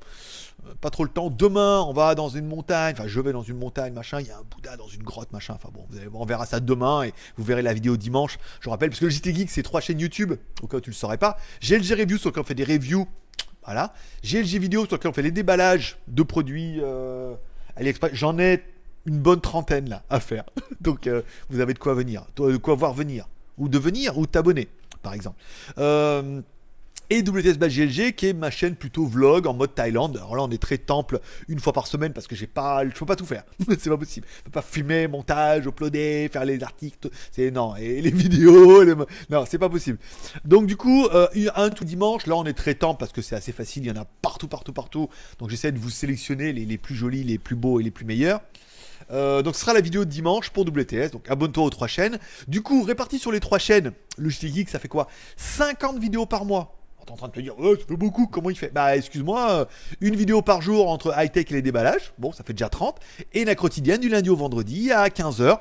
euh, 0.66 0.74
pas 0.80 0.90
trop 0.90 1.04
le 1.04 1.10
temps. 1.10 1.30
Demain, 1.30 1.82
on 1.88 1.92
va 1.92 2.16
dans 2.16 2.28
une 2.28 2.46
montagne. 2.46 2.94
Enfin, 2.98 3.06
je 3.06 3.20
vais 3.20 3.32
dans 3.32 3.44
une 3.44 3.56
montagne, 3.56 3.92
machin. 3.92 4.20
Il 4.20 4.26
y 4.26 4.30
a 4.30 4.36
un 4.36 4.42
Bouddha 4.42 4.76
dans 4.76 4.88
une 4.88 5.04
grotte, 5.04 5.32
machin. 5.32 5.54
Enfin 5.54 5.70
bon, 5.72 5.86
vous 5.88 5.96
allez, 5.96 6.08
on 6.12 6.26
verra 6.26 6.46
ça 6.46 6.58
demain 6.58 7.04
et 7.04 7.14
vous 7.36 7.44
verrez 7.44 7.62
la 7.62 7.72
vidéo 7.72 7.96
dimanche. 7.96 8.38
Je 8.60 8.68
rappelle, 8.68 8.90
parce 8.90 9.00
que 9.00 9.06
le 9.06 9.12
JT 9.12 9.32
Geek, 9.34 9.50
c'est 9.50 9.62
trois 9.62 9.80
chaînes 9.80 10.00
YouTube. 10.00 10.34
Au 10.62 10.66
cas 10.66 10.78
où 10.78 10.80
tu 10.80 10.90
le 10.90 10.96
saurais 10.96 11.18
pas. 11.18 11.38
J'ai 11.60 11.78
le 11.78 11.94
Review 11.94 12.18
sur 12.18 12.30
lequel 12.30 12.42
on 12.42 12.44
fait 12.44 12.54
des 12.56 12.64
reviews. 12.64 13.06
Voilà. 13.64 13.94
J'ai 14.24 14.40
le 14.40 14.44
G 14.44 14.58
Vidéo 14.58 14.84
sur 14.84 14.96
lequel 14.96 15.10
on 15.10 15.14
fait 15.14 15.22
les 15.22 15.30
déballages 15.30 15.96
de 16.08 16.22
produits. 16.22 16.82
J'en 18.12 18.38
ai 18.38 18.62
une 19.06 19.18
bonne 19.18 19.40
trentaine 19.40 19.88
là 19.88 20.02
à 20.10 20.20
faire. 20.20 20.44
Donc 20.80 21.06
euh, 21.06 21.22
vous 21.50 21.60
avez 21.60 21.74
de 21.74 21.78
quoi 21.78 21.94
venir, 21.94 22.26
de 22.36 22.56
quoi 22.56 22.74
voir 22.74 22.94
venir, 22.94 23.28
ou 23.58 23.68
de 23.68 23.78
venir, 23.78 24.18
ou 24.18 24.26
t'abonner, 24.26 24.68
par 25.02 25.14
exemple. 25.14 25.40
Euh, 25.78 26.42
et 27.10 27.20
WTS 27.20 27.58
GLG 27.58 28.14
qui 28.14 28.28
est 28.28 28.32
ma 28.32 28.50
chaîne 28.50 28.76
plutôt 28.76 29.06
vlog 29.06 29.46
en 29.46 29.52
mode 29.52 29.74
Thaïlande. 29.74 30.16
Alors 30.16 30.36
là 30.36 30.42
on 30.42 30.50
est 30.50 30.60
très 30.60 30.78
temple 30.78 31.20
une 31.48 31.60
fois 31.60 31.72
par 31.72 31.86
semaine 31.86 32.12
parce 32.12 32.26
que 32.26 32.34
j'ai 32.34 32.46
pas, 32.46 32.82
je 32.84 32.98
peux 32.98 33.04
pas 33.04 33.16
tout 33.16 33.26
faire, 33.26 33.44
c'est 33.78 33.90
pas 33.90 33.98
possible. 33.98 34.26
Je 34.38 34.42
peux 34.44 34.50
pas 34.50 34.62
filmer, 34.62 35.06
montage, 35.06 35.66
uploader, 35.66 36.30
faire 36.32 36.44
les 36.44 36.62
articles, 36.62 37.10
c'est 37.30 37.50
non 37.50 37.76
et 37.76 38.00
les 38.00 38.10
vidéos, 38.10 38.84
non 39.28 39.44
c'est 39.46 39.58
pas 39.58 39.68
possible. 39.68 39.98
Donc 40.44 40.66
du 40.66 40.76
coup 40.76 41.06
euh, 41.08 41.28
un 41.56 41.70
tout 41.70 41.84
dimanche, 41.84 42.26
là 42.26 42.36
on 42.36 42.44
est 42.44 42.54
très 42.54 42.74
temple 42.74 43.00
parce 43.00 43.12
que 43.12 43.20
c'est 43.20 43.36
assez 43.36 43.52
facile, 43.52 43.84
il 43.84 43.88
y 43.88 43.92
en 43.92 44.00
a 44.00 44.06
partout 44.22 44.48
partout 44.48 44.72
partout. 44.72 45.08
Donc 45.38 45.50
j'essaie 45.50 45.72
de 45.72 45.78
vous 45.78 45.90
sélectionner 45.90 46.52
les, 46.52 46.64
les 46.64 46.78
plus 46.78 46.94
jolis, 46.94 47.22
les 47.22 47.38
plus 47.38 47.56
beaux 47.56 47.80
et 47.80 47.82
les 47.82 47.90
plus 47.90 48.06
meilleurs. 48.06 48.40
Euh, 49.10 49.42
donc 49.42 49.54
ce 49.54 49.60
sera 49.60 49.72
la 49.72 49.80
vidéo 49.80 50.04
de 50.04 50.10
dimanche 50.10 50.50
pour 50.50 50.64
WTS. 50.64 51.10
Donc 51.10 51.30
abonne-toi 51.30 51.64
aux 51.64 51.70
trois 51.70 51.86
chaînes. 51.86 52.18
Du 52.48 52.62
coup, 52.62 52.82
réparti 52.82 53.18
sur 53.18 53.32
les 53.32 53.40
trois 53.40 53.58
chaînes, 53.58 53.92
le 54.16 54.30
Geek, 54.30 54.68
ça 54.68 54.78
fait 54.78 54.88
quoi? 54.88 55.08
50 55.36 55.98
vidéos 55.98 56.26
par 56.26 56.44
mois. 56.44 56.76
T'es 57.04 57.12
en 57.12 57.16
train 57.16 57.28
de 57.28 57.32
te 57.32 57.40
dire, 57.40 57.54
oh, 57.58 57.76
ça 57.76 57.84
fait 57.86 57.96
beaucoup, 57.96 58.26
comment 58.26 58.48
il 58.48 58.56
fait? 58.56 58.72
Bah, 58.72 58.96
excuse-moi, 58.96 59.50
euh, 59.50 59.64
une 60.00 60.16
vidéo 60.16 60.40
par 60.40 60.62
jour 60.62 60.88
entre 60.88 61.12
high-tech 61.14 61.44
et 61.50 61.54
les 61.54 61.60
déballages, 61.60 62.14
bon, 62.16 62.32
ça 62.32 62.44
fait 62.44 62.54
déjà 62.54 62.70
30, 62.70 62.96
et 63.34 63.44
la 63.44 63.54
quotidienne 63.54 64.00
du 64.00 64.08
lundi 64.08 64.30
au 64.30 64.36
vendredi 64.36 64.90
à 64.90 65.08
15h. 65.08 65.58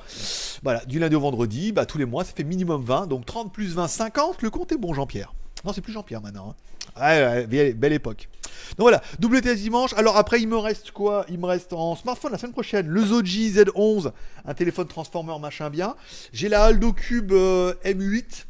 Voilà, 0.63 0.85
du 0.85 0.99
lundi 0.99 1.15
au 1.15 1.19
vendredi, 1.19 1.73
bah, 1.73 1.85
tous 1.85 1.97
les 1.97 2.05
mois, 2.05 2.23
ça 2.23 2.31
fait 2.33 2.45
minimum 2.45 2.81
20, 2.81 3.07
donc 3.07 3.25
30 3.25 3.51
plus 3.51 3.73
20, 3.75 3.89
50, 3.89 4.41
le 4.41 4.49
compte 4.49 4.71
est 4.71 4.77
bon, 4.77 4.93
Jean-Pierre. 4.93 5.33
Non, 5.65 5.73
c'est 5.73 5.81
plus 5.81 5.91
Jean-Pierre 5.91 6.21
maintenant. 6.21 6.55
Hein. 6.97 7.45
Ouais, 7.45 7.73
belle 7.73 7.93
époque. 7.93 8.29
Donc 8.77 8.85
voilà, 8.85 9.01
WTS 9.21 9.55
dimanche. 9.55 9.93
Alors 9.93 10.17
après, 10.17 10.41
il 10.41 10.47
me 10.47 10.57
reste 10.57 10.91
quoi? 10.91 11.25
Il 11.29 11.39
me 11.39 11.45
reste 11.45 11.73
en 11.73 11.95
smartphone 11.95 12.31
la 12.31 12.37
semaine 12.37 12.53
prochaine 12.53 12.87
le 12.87 13.03
Zoji 13.03 13.51
Z11, 13.51 14.11
un 14.45 14.53
téléphone 14.53 14.87
transformer 14.87 15.37
machin 15.39 15.69
bien. 15.69 15.95
J'ai 16.31 16.49
la 16.49 16.65
Aldo 16.65 16.93
Cube 16.93 17.31
euh, 17.31 17.73
M8. 17.85 18.45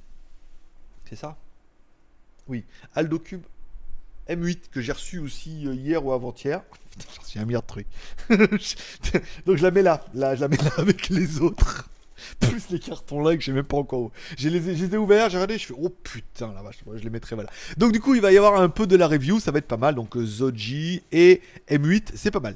C'est 1.10 1.16
ça? 1.16 1.38
Oui, 2.48 2.66
Aldo 2.96 3.20
Cube 3.20 3.44
M8 4.30 4.58
que 4.72 4.82
j'ai 4.82 4.92
reçu 4.92 5.20
aussi 5.20 5.68
euh, 5.68 5.74
hier 5.74 6.06
ou 6.06 6.12
avant-hier. 6.12 6.62
J'ai 6.98 7.20
reçu 7.20 7.40
un 7.40 7.46
milliard 7.46 7.64
de. 7.64 7.88
Donc 9.46 9.58
je 9.58 9.64
la 9.64 9.72
mets 9.72 9.82
là, 9.82 10.06
là, 10.14 10.36
je 10.36 10.42
la 10.42 10.48
mets 10.48 10.58
là 10.58 10.72
avec 10.78 11.10
les 11.10 11.40
autres. 11.40 11.90
plus 12.40 12.70
les 12.70 12.80
cartons 12.80 13.22
là 13.22 13.36
que 13.36 13.42
j'ai 13.42 13.52
même 13.52 13.64
pas 13.64 13.78
encore. 13.78 14.12
J'ai 14.38 14.50
les, 14.50 14.84
ai 14.84 14.98
ouverts, 14.98 15.30
j'ai 15.30 15.38
regardé, 15.38 15.58
je 15.58 15.68
fais 15.68 15.74
oh 15.78 15.90
putain 15.90 16.54
la 16.54 16.64
je 16.98 17.04
les 17.04 17.10
mettrai 17.10 17.36
voilà. 17.36 17.50
Donc 17.78 17.92
du 17.92 18.00
coup 18.00 18.16
il 18.16 18.22
va 18.22 18.32
y 18.32 18.38
avoir 18.38 18.60
un 18.60 18.70
peu 18.70 18.88
de 18.88 18.96
la 18.96 19.08
review, 19.08 19.40
ça 19.40 19.52
va 19.52 19.60
être 19.60 19.68
pas 19.68 19.78
mal. 19.78 19.96
Donc 19.96 20.16
euh, 20.18 20.26
Zoji 20.26 21.04
et 21.12 21.42
M8, 21.70 22.12
c'est 22.16 22.32
pas 22.32 22.40
mal. 22.40 22.56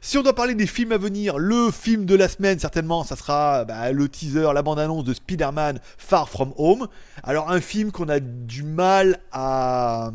Si 0.00 0.16
on 0.16 0.22
doit 0.22 0.34
parler 0.34 0.54
des 0.54 0.66
films 0.66 0.92
à 0.92 0.98
venir, 0.98 1.38
le 1.38 1.70
film 1.70 2.06
de 2.06 2.14
la 2.14 2.28
semaine 2.28 2.58
certainement, 2.58 3.04
ça 3.04 3.16
sera 3.16 3.64
bah, 3.64 3.90
le 3.92 4.08
teaser, 4.08 4.52
la 4.54 4.62
bande-annonce 4.62 5.04
de 5.04 5.12
Spider-Man 5.12 5.80
Far 5.96 6.28
From 6.28 6.52
Home. 6.56 6.88
Alors 7.22 7.50
un 7.50 7.60
film 7.60 7.90
qu'on 7.90 8.08
a 8.08 8.20
du 8.20 8.62
mal 8.62 9.20
à 9.32 10.12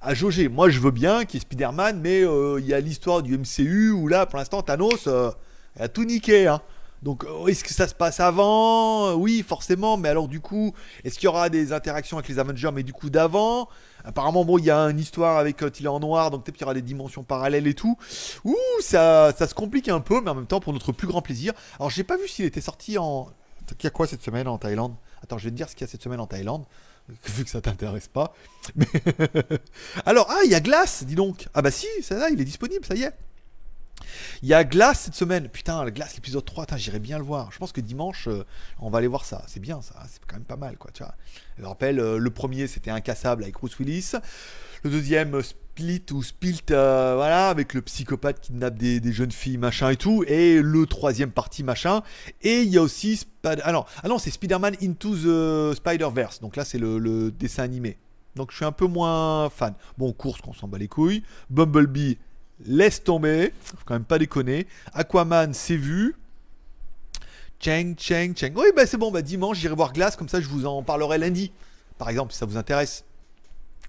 à 0.00 0.14
jauger. 0.14 0.48
Moi 0.48 0.70
je 0.70 0.78
veux 0.78 0.90
bien 0.90 1.24
qu'il 1.24 1.38
y 1.38 1.38
ait 1.38 1.40
Spider-Man, 1.40 2.00
mais 2.00 2.22
euh, 2.22 2.60
il 2.60 2.66
y 2.66 2.74
a 2.74 2.80
l'histoire 2.80 3.22
du 3.22 3.36
MCU 3.36 3.90
où 3.90 4.08
là 4.08 4.26
pour 4.26 4.38
l'instant 4.38 4.62
Thanos 4.62 5.06
euh, 5.06 5.30
a 5.78 5.88
tout 5.88 6.04
niqué. 6.04 6.46
Hein. 6.46 6.60
Donc, 7.02 7.24
euh, 7.24 7.46
est-ce 7.46 7.62
que 7.62 7.72
ça 7.72 7.86
se 7.86 7.94
passe 7.94 8.20
avant? 8.20 9.14
Oui, 9.14 9.44
forcément, 9.46 9.96
mais 9.96 10.08
alors 10.08 10.28
du 10.28 10.40
coup, 10.40 10.74
est-ce 11.04 11.14
qu'il 11.16 11.24
y 11.24 11.28
aura 11.28 11.48
des 11.48 11.72
interactions 11.72 12.18
avec 12.18 12.28
les 12.28 12.38
Avengers, 12.38 12.70
mais 12.72 12.82
du 12.82 12.92
coup 12.92 13.10
d'avant? 13.10 13.68
Apparemment, 14.04 14.44
bon, 14.44 14.58
il 14.58 14.64
y 14.64 14.70
a 14.70 14.78
une 14.84 14.98
histoire 14.98 15.38
avec 15.38 15.58
quand 15.58 15.80
il 15.80 15.86
est 15.86 15.88
en 15.88 16.00
noir, 16.00 16.30
donc 16.30 16.44
peut-être 16.44 16.56
qu'il 16.56 16.62
y 16.62 16.64
aura 16.64 16.74
des 16.74 16.82
dimensions 16.82 17.22
parallèles 17.22 17.66
et 17.66 17.74
tout. 17.74 17.96
Ouh, 18.44 18.56
ça, 18.80 19.32
ça 19.36 19.46
se 19.46 19.54
complique 19.54 19.88
un 19.88 20.00
peu, 20.00 20.20
mais 20.20 20.30
en 20.30 20.34
même 20.34 20.46
temps, 20.46 20.60
pour 20.60 20.72
notre 20.72 20.92
plus 20.92 21.06
grand 21.06 21.22
plaisir. 21.22 21.52
Alors, 21.78 21.90
j'ai 21.90 22.04
pas 22.04 22.16
vu 22.16 22.26
s'il 22.28 22.44
était 22.44 22.60
sorti 22.60 22.98
en. 22.98 23.28
Il 23.70 23.84
y 23.84 23.86
a 23.86 23.90
quoi 23.90 24.06
cette 24.06 24.22
semaine 24.22 24.48
en 24.48 24.56
Thaïlande? 24.56 24.94
Attends, 25.22 25.36
je 25.36 25.44
vais 25.44 25.50
te 25.50 25.56
dire 25.56 25.68
ce 25.68 25.74
qu'il 25.74 25.86
y 25.86 25.88
a 25.88 25.90
cette 25.90 26.02
semaine 26.02 26.20
en 26.20 26.26
Thaïlande 26.26 26.64
vu 27.36 27.44
que 27.44 27.50
ça 27.50 27.60
t'intéresse 27.60 28.08
pas. 28.08 28.34
Mais 28.76 28.86
Alors, 30.06 30.26
ah, 30.30 30.40
il 30.44 30.50
y 30.50 30.54
a 30.54 30.60
Glace, 30.60 31.04
dis 31.04 31.14
donc. 31.14 31.48
Ah 31.54 31.62
bah 31.62 31.70
si, 31.70 31.86
ça 32.02 32.30
il 32.30 32.40
est 32.40 32.44
disponible, 32.44 32.84
ça 32.84 32.94
y 32.94 33.02
est. 33.02 33.12
Il 34.42 34.48
y 34.48 34.54
a 34.54 34.64
Glace 34.64 35.00
cette 35.00 35.14
semaine. 35.14 35.48
Putain, 35.48 35.84
la 35.84 35.90
Glace, 35.90 36.14
l'épisode 36.14 36.44
3, 36.44 36.66
j'irai 36.76 36.98
bien 36.98 37.18
le 37.18 37.24
voir. 37.24 37.50
Je 37.52 37.58
pense 37.58 37.72
que 37.72 37.80
dimanche, 37.80 38.28
euh, 38.28 38.44
on 38.80 38.90
va 38.90 38.98
aller 38.98 39.06
voir 39.06 39.24
ça. 39.24 39.44
C'est 39.46 39.60
bien 39.60 39.80
ça, 39.82 39.94
c'est 40.08 40.20
quand 40.26 40.36
même 40.36 40.44
pas 40.44 40.56
mal, 40.56 40.76
quoi. 40.76 40.90
Tu 40.92 41.02
vois. 41.02 41.14
Je 41.58 41.64
rappelle, 41.64 42.00
euh, 42.00 42.18
le 42.18 42.30
premier, 42.30 42.66
c'était 42.66 42.90
Incassable 42.90 43.42
avec 43.42 43.54
Bruce 43.54 43.78
Willis. 43.78 44.12
Le 44.84 44.90
deuxième, 44.90 45.34
euh, 45.34 45.42
Split 45.42 46.02
ou 46.12 46.22
Spilt, 46.22 46.70
voilà, 46.70 47.48
avec 47.50 47.74
le 47.74 47.82
psychopathe 47.82 48.40
qui 48.40 48.52
kidnappe 48.52 48.76
des, 48.76 49.12
jeunes 49.12 49.30
filles, 49.30 49.58
machin 49.58 49.90
et 49.90 49.96
tout. 49.96 50.24
Et 50.26 50.60
le 50.60 50.86
troisième 50.86 51.30
partie, 51.30 51.62
machin. 51.62 52.02
Et 52.42 52.62
il 52.62 52.68
y 52.68 52.78
a 52.78 52.82
aussi. 52.82 53.26
ah 53.44 53.72
non, 53.72 53.84
ah 54.02 54.08
non 54.08 54.18
c'est 54.18 54.30
Spider-Man 54.30 54.74
Into 54.82 55.14
the 55.14 55.76
Spider-Verse. 55.76 56.40
Donc 56.40 56.56
là, 56.56 56.64
c'est 56.64 56.78
le, 56.78 56.98
le 56.98 57.30
dessin 57.30 57.62
animé. 57.62 57.96
Donc 58.38 58.52
je 58.52 58.56
suis 58.56 58.64
un 58.64 58.72
peu 58.72 58.86
moins 58.86 59.50
fan. 59.50 59.74
Bon, 59.98 60.12
course, 60.12 60.40
qu'on 60.40 60.54
s'en 60.54 60.68
bat 60.68 60.78
les 60.78 60.88
couilles. 60.88 61.22
Bumblebee, 61.50 62.18
laisse 62.66 63.02
tomber. 63.02 63.52
Faut 63.62 63.76
quand 63.84 63.94
même 63.94 64.04
pas 64.04 64.18
déconner. 64.18 64.66
Aquaman, 64.92 65.54
c'est 65.54 65.76
vu. 65.76 66.16
Cheng, 67.60 67.96
Cheng, 67.98 68.34
Cheng. 68.36 68.52
Oui, 68.56 68.66
bah 68.76 68.86
c'est 68.86 68.96
bon, 68.96 69.10
bah 69.10 69.22
dimanche, 69.22 69.58
j'irai 69.58 69.74
voir 69.74 69.92
Glace, 69.92 70.14
comme 70.14 70.28
ça 70.28 70.40
je 70.40 70.46
vous 70.46 70.64
en 70.64 70.82
parlerai 70.82 71.18
lundi. 71.18 71.50
Par 71.98 72.08
exemple, 72.08 72.32
si 72.32 72.38
ça 72.38 72.46
vous 72.46 72.56
intéresse. 72.56 73.04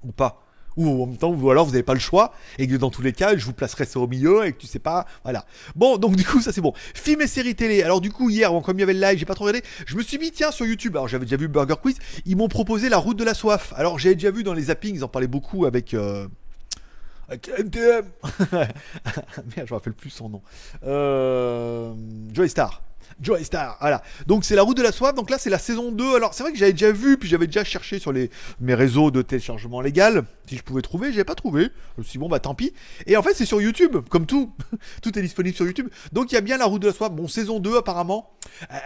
Ou 0.03 0.11
pas. 0.11 0.43
Ou 0.75 1.03
en 1.03 1.07
même 1.07 1.17
temps, 1.17 1.29
ou 1.29 1.51
alors 1.51 1.65
vous 1.65 1.71
n'avez 1.71 1.83
pas 1.83 1.93
le 1.93 1.99
choix, 1.99 2.33
et 2.57 2.67
que 2.67 2.75
dans 2.75 2.89
tous 2.89 3.01
les 3.01 3.11
cas, 3.11 3.35
je 3.35 3.45
vous 3.45 3.53
placerai 3.53 3.85
ça 3.85 3.99
au 3.99 4.07
milieu, 4.07 4.45
et 4.45 4.53
que 4.53 4.57
tu 4.57 4.65
sais 4.65 4.79
pas. 4.79 5.05
Voilà. 5.23 5.45
Bon, 5.75 5.97
donc 5.97 6.15
du 6.15 6.25
coup, 6.25 6.41
ça 6.41 6.51
c'est 6.51 6.61
bon. 6.61 6.73
Film 6.95 7.21
et 7.21 7.27
séries 7.27 7.55
télé. 7.55 7.83
Alors 7.83 8.01
du 8.01 8.11
coup, 8.11 8.29
hier, 8.29 8.51
comme 8.63 8.77
il 8.77 8.79
y 8.79 8.83
avait 8.83 8.93
le 8.93 9.01
live, 9.01 9.19
j'ai 9.19 9.25
pas 9.25 9.35
trop 9.35 9.45
regardé. 9.45 9.65
Je 9.85 9.95
me 9.95 10.01
suis 10.01 10.17
mis, 10.17 10.31
tiens, 10.31 10.51
sur 10.51 10.65
YouTube. 10.65 10.95
Alors 10.95 11.07
j'avais 11.07 11.25
déjà 11.25 11.37
vu 11.37 11.47
Burger 11.47 11.75
Quiz. 11.81 11.97
Ils 12.25 12.37
m'ont 12.37 12.47
proposé 12.47 12.89
la 12.89 12.97
route 12.97 13.17
de 13.17 13.23
la 13.23 13.33
soif. 13.33 13.73
Alors 13.75 13.99
j'ai 13.99 14.15
déjà 14.15 14.31
vu 14.31 14.43
dans 14.43 14.53
les 14.53 14.63
zappings, 14.63 14.95
ils 14.95 15.03
en 15.03 15.09
parlaient 15.09 15.27
beaucoup 15.27 15.65
avec. 15.65 15.93
Euh... 15.93 16.27
avec 17.29 17.49
MTM 17.59 18.05
Merde, 18.51 18.73
je 19.55 19.61
me 19.61 19.73
rappelle 19.73 19.93
plus 19.93 20.09
son 20.09 20.29
nom. 20.29 20.41
Euh... 20.83 21.93
Joy 22.33 22.49
Star. 22.49 22.81
Joy 23.21 23.43
Star, 23.43 23.77
voilà. 23.81 24.01
Donc 24.27 24.45
c'est 24.45 24.55
la 24.55 24.63
route 24.63 24.77
de 24.77 24.83
la 24.83 24.91
soif. 24.91 25.13
Donc 25.13 25.29
là 25.29 25.37
c'est 25.37 25.49
la 25.49 25.59
saison 25.59 25.91
2. 25.91 26.15
Alors 26.15 26.33
c'est 26.33 26.43
vrai 26.43 26.51
que 26.51 26.57
j'avais 26.57 26.73
déjà 26.73 26.91
vu, 26.91 27.17
puis 27.17 27.29
j'avais 27.29 27.47
déjà 27.47 27.63
cherché 27.63 27.99
sur 27.99 28.11
les, 28.11 28.29
mes 28.59 28.73
réseaux 28.73 29.11
de 29.11 29.21
téléchargement 29.21 29.81
légal 29.81 30.23
si 30.47 30.57
je 30.57 30.63
pouvais 30.63 30.81
trouver. 30.81 31.11
J'avais 31.11 31.23
pas 31.23 31.35
trouvé. 31.35 31.69
Je 31.95 32.01
me 32.01 32.03
suis 32.03 32.13
dit, 32.13 32.17
bon 32.17 32.29
bah 32.29 32.39
tant 32.39 32.55
pis. 32.55 32.73
Et 33.05 33.17
en 33.17 33.23
fait 33.23 33.33
c'est 33.33 33.45
sur 33.45 33.61
YouTube, 33.61 33.97
comme 34.09 34.25
tout. 34.25 34.51
tout 35.01 35.17
est 35.17 35.21
disponible 35.21 35.55
sur 35.55 35.65
YouTube. 35.65 35.89
Donc 36.11 36.31
il 36.31 36.35
y 36.35 36.37
a 36.37 36.41
bien 36.41 36.57
la 36.57 36.65
route 36.65 36.81
de 36.81 36.87
la 36.87 36.93
soif. 36.93 37.11
Bon 37.11 37.27
saison 37.27 37.59
2 37.59 37.77
apparemment. 37.77 38.31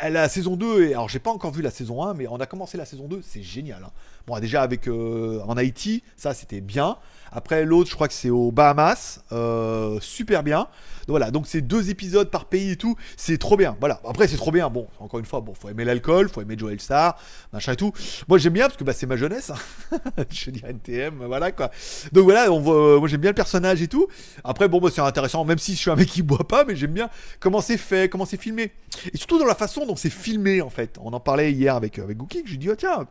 La 0.10 0.30
saison 0.30 0.56
2, 0.56 0.84
et 0.84 0.94
alors 0.94 1.10
j'ai 1.10 1.20
pas 1.20 1.32
encore 1.32 1.51
vu 1.51 1.62
la 1.62 1.72
saison 1.72 2.03
1, 2.03 2.13
mais 2.13 2.27
on 2.27 2.38
a 2.38 2.46
commencé 2.46 2.77
la 2.77 2.86
saison 2.86 3.08
2. 3.08 3.22
C'est 3.24 3.44
génial. 3.44 3.84
Hein. 3.84 3.92
Bon 4.27 4.39
déjà 4.39 4.62
avec 4.62 4.88
euh, 4.88 5.42
en 5.48 5.58
Haïti, 5.58 6.03
ça 6.15 6.34
c'était 6.34 6.62
bien. 6.62 6.98
Après, 7.36 7.65
l'autre, 7.65 7.89
je 7.89 7.96
crois 7.96 8.08
que 8.08 8.13
c'est 8.13 8.30
aux 8.30 8.51
Bahamas. 8.51 9.22
Euh, 9.32 10.00
super 10.01 10.44
bien. 10.44 10.68
Voilà, 11.07 11.31
donc 11.31 11.48
c'est 11.48 11.62
deux 11.62 11.89
épisodes 11.89 12.29
par 12.29 12.45
pays 12.45 12.72
et 12.72 12.75
tout. 12.75 12.95
C'est 13.17 13.38
trop 13.38 13.57
bien. 13.57 13.75
Voilà. 13.79 14.01
Après, 14.07 14.27
c'est 14.27 14.38
trop 14.38 14.51
bien. 14.51 14.69
Bon, 14.69 14.88
encore 15.00 15.19
une 15.19 15.25
fois, 15.25 15.41
bon, 15.41 15.53
faut 15.53 15.69
aimer 15.69 15.86
l'alcool, 15.86 16.29
faut 16.29 16.41
aimer 16.41 16.55
Joel 16.57 16.79
Star, 16.79 17.17
machin 17.51 17.74
et 17.74 17.75
tout. 17.75 17.91
Moi, 18.27 18.38
j'aime 18.38 18.53
bien 18.53 18.65
parce 18.65 18.77
que 18.77 18.83
bah, 18.83 18.93
c'est 18.93 19.05
ma 19.05 19.17
jeunesse. 19.17 19.51
Hein. 19.51 19.98
je 20.29 20.50
dis 20.50 20.62
NTM, 20.65 21.25
voilà 21.25 21.51
quoi. 21.51 21.72
Donc 22.12 22.24
voilà, 22.24 22.51
on 22.51 22.60
voit, 22.60 22.75
euh, 22.75 23.00
moi 23.00 23.07
j'aime 23.07 23.22
bien 23.22 23.31
le 23.31 23.36
personnage 23.36 23.81
et 23.81 23.88
tout. 23.88 24.07
Après, 24.43 24.67
bon, 24.67 24.81
c'est 24.89 25.01
intéressant, 25.01 25.45
même 25.45 25.57
si 25.57 25.74
je 25.74 25.79
suis 25.79 25.91
un 25.91 25.95
mec 25.95 26.07
qui 26.07 26.22
boit 26.22 26.48
pas, 26.48 26.65
mais 26.65 26.75
j'aime 26.75 26.93
bien 26.93 27.10
comment 27.39 27.62
c'est 27.62 27.77
fait, 27.77 28.10
comment 28.10 28.25
c'est 28.25 28.41
filmé. 28.41 28.72
Et 29.13 29.17
surtout 29.17 29.39
dans 29.39 29.45
la 29.45 29.55
façon 29.55 29.86
dont 29.86 29.95
c'est 29.95 30.10
filmé 30.10 30.62
en 30.62 30.69
fait. 30.69 30.98
On 31.01 31.13
en 31.13 31.19
parlait 31.19 31.51
hier 31.51 31.75
avec, 31.75 32.00
avec 32.00 32.17
Gookie, 32.17 32.43
je 32.45 32.55
dis, 32.55 32.69
oh 32.69 32.75
tiens 32.75 33.07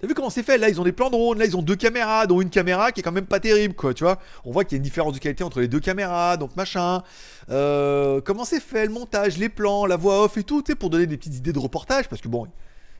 T'as 0.00 0.06
vu 0.06 0.14
comment 0.14 0.30
c'est 0.30 0.42
fait? 0.42 0.58
Là, 0.58 0.68
ils 0.68 0.80
ont 0.80 0.84
des 0.84 0.92
plans 0.92 1.06
de 1.06 1.12
drone, 1.12 1.38
là, 1.38 1.44
ils 1.44 1.56
ont 1.56 1.62
deux 1.62 1.76
caméras, 1.76 2.26
dont 2.26 2.40
une 2.40 2.50
caméra 2.50 2.92
qui 2.92 3.00
est 3.00 3.02
quand 3.02 3.12
même 3.12 3.26
pas 3.26 3.40
terrible, 3.40 3.74
quoi, 3.74 3.92
tu 3.92 4.04
vois. 4.04 4.18
On 4.44 4.50
voit 4.50 4.64
qu'il 4.64 4.72
y 4.72 4.76
a 4.76 4.78
une 4.78 4.84
différence 4.84 5.12
de 5.12 5.18
qualité 5.18 5.44
entre 5.44 5.60
les 5.60 5.68
deux 5.68 5.80
caméras, 5.80 6.36
donc 6.36 6.56
machin. 6.56 7.02
Euh, 7.50 8.20
comment 8.22 8.44
c'est 8.44 8.60
fait, 8.60 8.86
le 8.86 8.92
montage, 8.92 9.36
les 9.38 9.48
plans, 9.48 9.86
la 9.86 9.96
voix 9.96 10.24
off 10.24 10.36
et 10.38 10.42
tout, 10.42 10.62
tu 10.62 10.72
sais, 10.72 10.76
pour 10.76 10.90
donner 10.90 11.06
des 11.06 11.16
petites 11.16 11.36
idées 11.36 11.52
de 11.52 11.58
reportage, 11.58 12.08
parce 12.08 12.22
que 12.22 12.28
bon, 12.28 12.46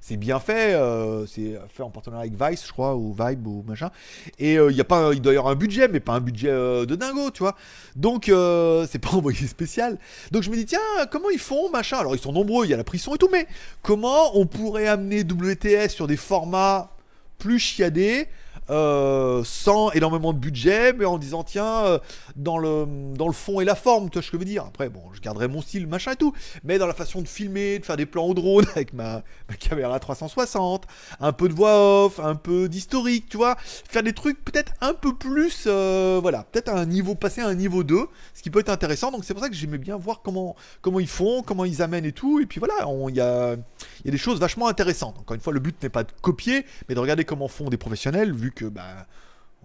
c'est 0.01 0.17
bien 0.17 0.41
fait, 0.41 0.75
euh, 0.75 1.27
c'est 1.27 1.59
fait 1.69 1.83
en 1.83 1.91
partenariat 1.91 2.31
avec 2.31 2.51
Vice, 2.51 2.67
je 2.67 2.73
crois, 2.73 2.97
ou 2.97 3.15
Vibe, 3.19 3.47
ou 3.47 3.65
machin. 3.67 3.91
Et 4.39 4.55
il 4.55 4.59
euh, 4.59 4.73
y 4.73 4.81
a 4.81 4.85
pas, 4.85 5.13
il 5.13 5.21
doit 5.21 5.33
y 5.33 5.37
avoir 5.37 5.53
un 5.53 5.57
budget, 5.57 5.89
mais 5.89 6.01
pas 6.01 6.15
un 6.15 6.21
budget 6.21 6.51
euh, 6.51 6.87
de 6.87 6.95
dingo, 6.95 7.31
tu 7.31 7.43
vois. 7.43 7.57
Donc 7.97 8.25
c'est 8.89 8.99
pas 8.99 9.11
envoyé 9.13 9.47
spécial. 9.47 9.99
Donc 10.31 10.43
je 10.43 10.51
me 10.51 10.57
dis 10.57 10.67
tiens, 10.67 10.79
comment 11.11 11.31
ils 11.31 11.39
font, 11.39 11.71
machin? 11.71 11.99
Alors 11.99 12.15
ils 12.15 12.21
sont 12.21 12.33
nombreux, 12.33 12.65
il 12.67 12.71
y 12.71 12.75
a 12.75 12.77
la 12.77 12.85
pression 12.85 13.15
et 13.15 13.19
tout, 13.19 13.29
mais 13.31 13.47
comment 13.83 14.39
on 14.39 14.47
pourrait 14.47 14.89
amener 14.89 15.23
WTS 15.23 15.89
sur 15.89 16.07
des 16.07 16.17
formats 16.17 16.91
plus 17.39 17.59
chiadés 17.59 18.29
euh, 18.71 19.43
sans 19.45 19.91
énormément 19.93 20.33
de 20.33 20.39
budget, 20.39 20.93
mais 20.93 21.05
en 21.05 21.19
disant 21.19 21.43
tiens, 21.43 21.85
euh, 21.85 21.99
dans, 22.37 22.59
le, 22.59 22.87
dans 23.15 23.27
le 23.27 23.33
fond 23.33 23.61
et 23.61 23.65
la 23.65 23.75
forme, 23.75 24.11
tu 24.11 24.15
vois 24.15 24.23
ce 24.23 24.31
que 24.31 24.37
je 24.37 24.39
veux 24.39 24.45
dire. 24.45 24.65
Après, 24.67 24.89
bon, 24.89 25.03
je 25.13 25.21
garderai 25.21 25.49
mon 25.49 25.63
style, 25.63 25.87
machin 25.87 26.13
et 26.13 26.17
tout, 26.17 26.35
mais 26.65 26.79
dans 26.79 26.87
la 26.87 26.95
façon 26.95 27.23
de 27.23 27.29
filmer, 27.29 27.79
de 27.79 27.85
faire 27.85 27.97
des 27.97 28.07
plans 28.07 28.27
au 28.27 28.35
drone 28.35 28.67
avec 28.75 28.93
ma, 28.93 29.23
caméra 29.59 29.99
360, 29.99 30.87
un 31.21 31.33
peu 31.33 31.49
de 31.49 31.55
voix 31.55 32.05
off, 32.05 32.21
un 32.21 32.35
peu 32.35 32.69
d'historique, 32.69 33.29
tu 33.29 33.37
vois, 33.37 33.57
faire 33.59 34.03
des 34.03 34.13
trucs 34.13 34.45
peut-être 34.45 34.73
un 34.81 34.95
peu 34.95 35.15
plus, 35.15 35.65
euh, 35.67 36.19
voilà, 36.21 36.45
peut-être 36.45 36.69
un 36.69 36.87
niveau, 36.87 37.15
passer 37.15 37.41
à 37.41 37.47
un 37.47 37.55
niveau 37.55 37.85
2, 37.85 38.07
ce 38.35 38.43
qui 38.43 38.51
peut 38.51 38.61
être 38.61 38.69
intéressant. 38.69 39.11
Donc 39.11 39.25
c'est 39.25 39.35
pour 39.35 39.43
ça 39.43 39.49
que 39.49 39.55
j'aimais 39.55 39.79
bien 39.79 39.97
voir 39.97 40.21
comment, 40.23 40.57
comment 40.83 41.01
ils 41.01 41.09
font, 41.09 41.43
comment 41.43 41.65
ils 41.65 41.83
amènent 41.83 42.05
et 42.05 42.13
tout. 42.13 42.41
Et 42.41 42.47
puis 42.47 42.61
voilà, 42.61 42.87
il 43.09 43.17
y 43.17 43.21
a, 43.21 43.57
y 44.05 44.09
a 44.09 44.11
des 44.11 44.19
choses 44.19 44.39
vachement 44.41 44.69
intéressantes. 44.69 45.19
Encore 45.19 45.35
une 45.35 45.41
fois, 45.41 45.53
le 45.53 45.61
but 45.61 45.83
n'est 45.83 45.89
pas 45.89 46.05
de 46.05 46.13
copier, 46.21 46.65
mais 46.89 46.95
de 46.95 47.01
regarder 47.01 47.25
comment 47.25 47.49
font 47.49 47.69
des 47.69 47.77
professionnels, 47.77 48.33
vu 48.33 48.53
que 48.53 48.58
bah, 48.65 49.07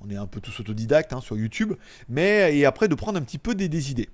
on 0.04 0.10
est 0.10 0.16
un 0.16 0.28
peu 0.28 0.40
tous 0.42 0.60
autodidactes 0.60 1.14
hein, 1.14 1.22
sur 1.22 1.38
YouTube, 1.38 1.74
mais 2.10 2.58
et 2.58 2.66
après 2.66 2.88
de 2.88 2.96
prendre 2.96 3.18
un 3.20 3.22
petit 3.22 3.38
peu 3.38 3.56
des, 3.56 3.92
idées. 3.92 4.10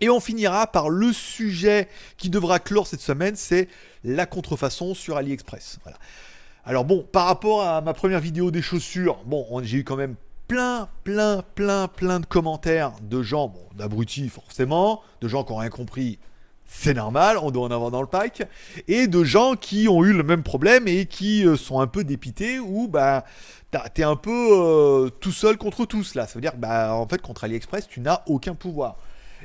Et 0.00 0.08
on 0.08 0.20
finira 0.20 0.66
par 0.66 0.90
le 0.90 1.12
sujet 1.12 1.88
qui 2.16 2.30
devra 2.30 2.58
clore 2.58 2.86
cette 2.86 3.00
semaine, 3.00 3.36
c'est 3.36 3.68
la 4.04 4.26
contrefaçon 4.26 4.94
sur 4.94 5.16
AliExpress. 5.16 5.78
Alors 6.64 6.84
bon, 6.84 7.06
par 7.10 7.26
rapport 7.26 7.62
à 7.62 7.80
ma 7.80 7.94
première 7.94 8.20
vidéo 8.20 8.50
des 8.50 8.62
chaussures, 8.62 9.22
bon, 9.24 9.62
j'ai 9.62 9.78
eu 9.78 9.84
quand 9.84 9.96
même 9.96 10.14
plein, 10.46 10.88
plein, 11.04 11.42
plein, 11.54 11.88
plein 11.88 12.20
de 12.20 12.26
commentaires 12.26 12.92
de 13.02 13.22
gens, 13.22 13.48
bon, 13.48 13.62
d'abrutis 13.76 14.28
forcément, 14.28 15.02
de 15.20 15.28
gens 15.28 15.44
qui 15.44 15.52
n'ont 15.52 15.58
rien 15.58 15.70
compris 15.70 16.18
c'est 16.70 16.92
normal, 16.94 17.38
on 17.42 17.50
doit 17.50 17.64
en 17.64 17.70
avoir 17.70 17.90
dans 17.90 18.02
le 18.02 18.06
pack, 18.06 18.46
et 18.86 19.06
de 19.06 19.24
gens 19.24 19.56
qui 19.56 19.88
ont 19.88 20.04
eu 20.04 20.12
le 20.12 20.22
même 20.22 20.42
problème 20.42 20.86
et 20.86 21.06
qui 21.06 21.44
euh, 21.46 21.56
sont 21.56 21.80
un 21.80 21.86
peu 21.86 22.04
dépités 22.04 22.60
ou 22.60 22.88
bah 22.88 23.24
t'es 23.94 24.02
un 24.02 24.16
peu 24.16 24.50
euh, 24.52 25.08
tout 25.08 25.32
seul 25.32 25.56
contre 25.56 25.86
tous 25.86 26.14
là. 26.14 26.26
Ça 26.26 26.34
veut 26.34 26.42
dire 26.42 26.56
bah 26.56 26.94
en 26.94 27.08
fait 27.08 27.20
contre 27.22 27.44
AliExpress 27.44 27.88
tu 27.88 28.00
n'as 28.00 28.22
aucun 28.26 28.54
pouvoir. 28.54 28.98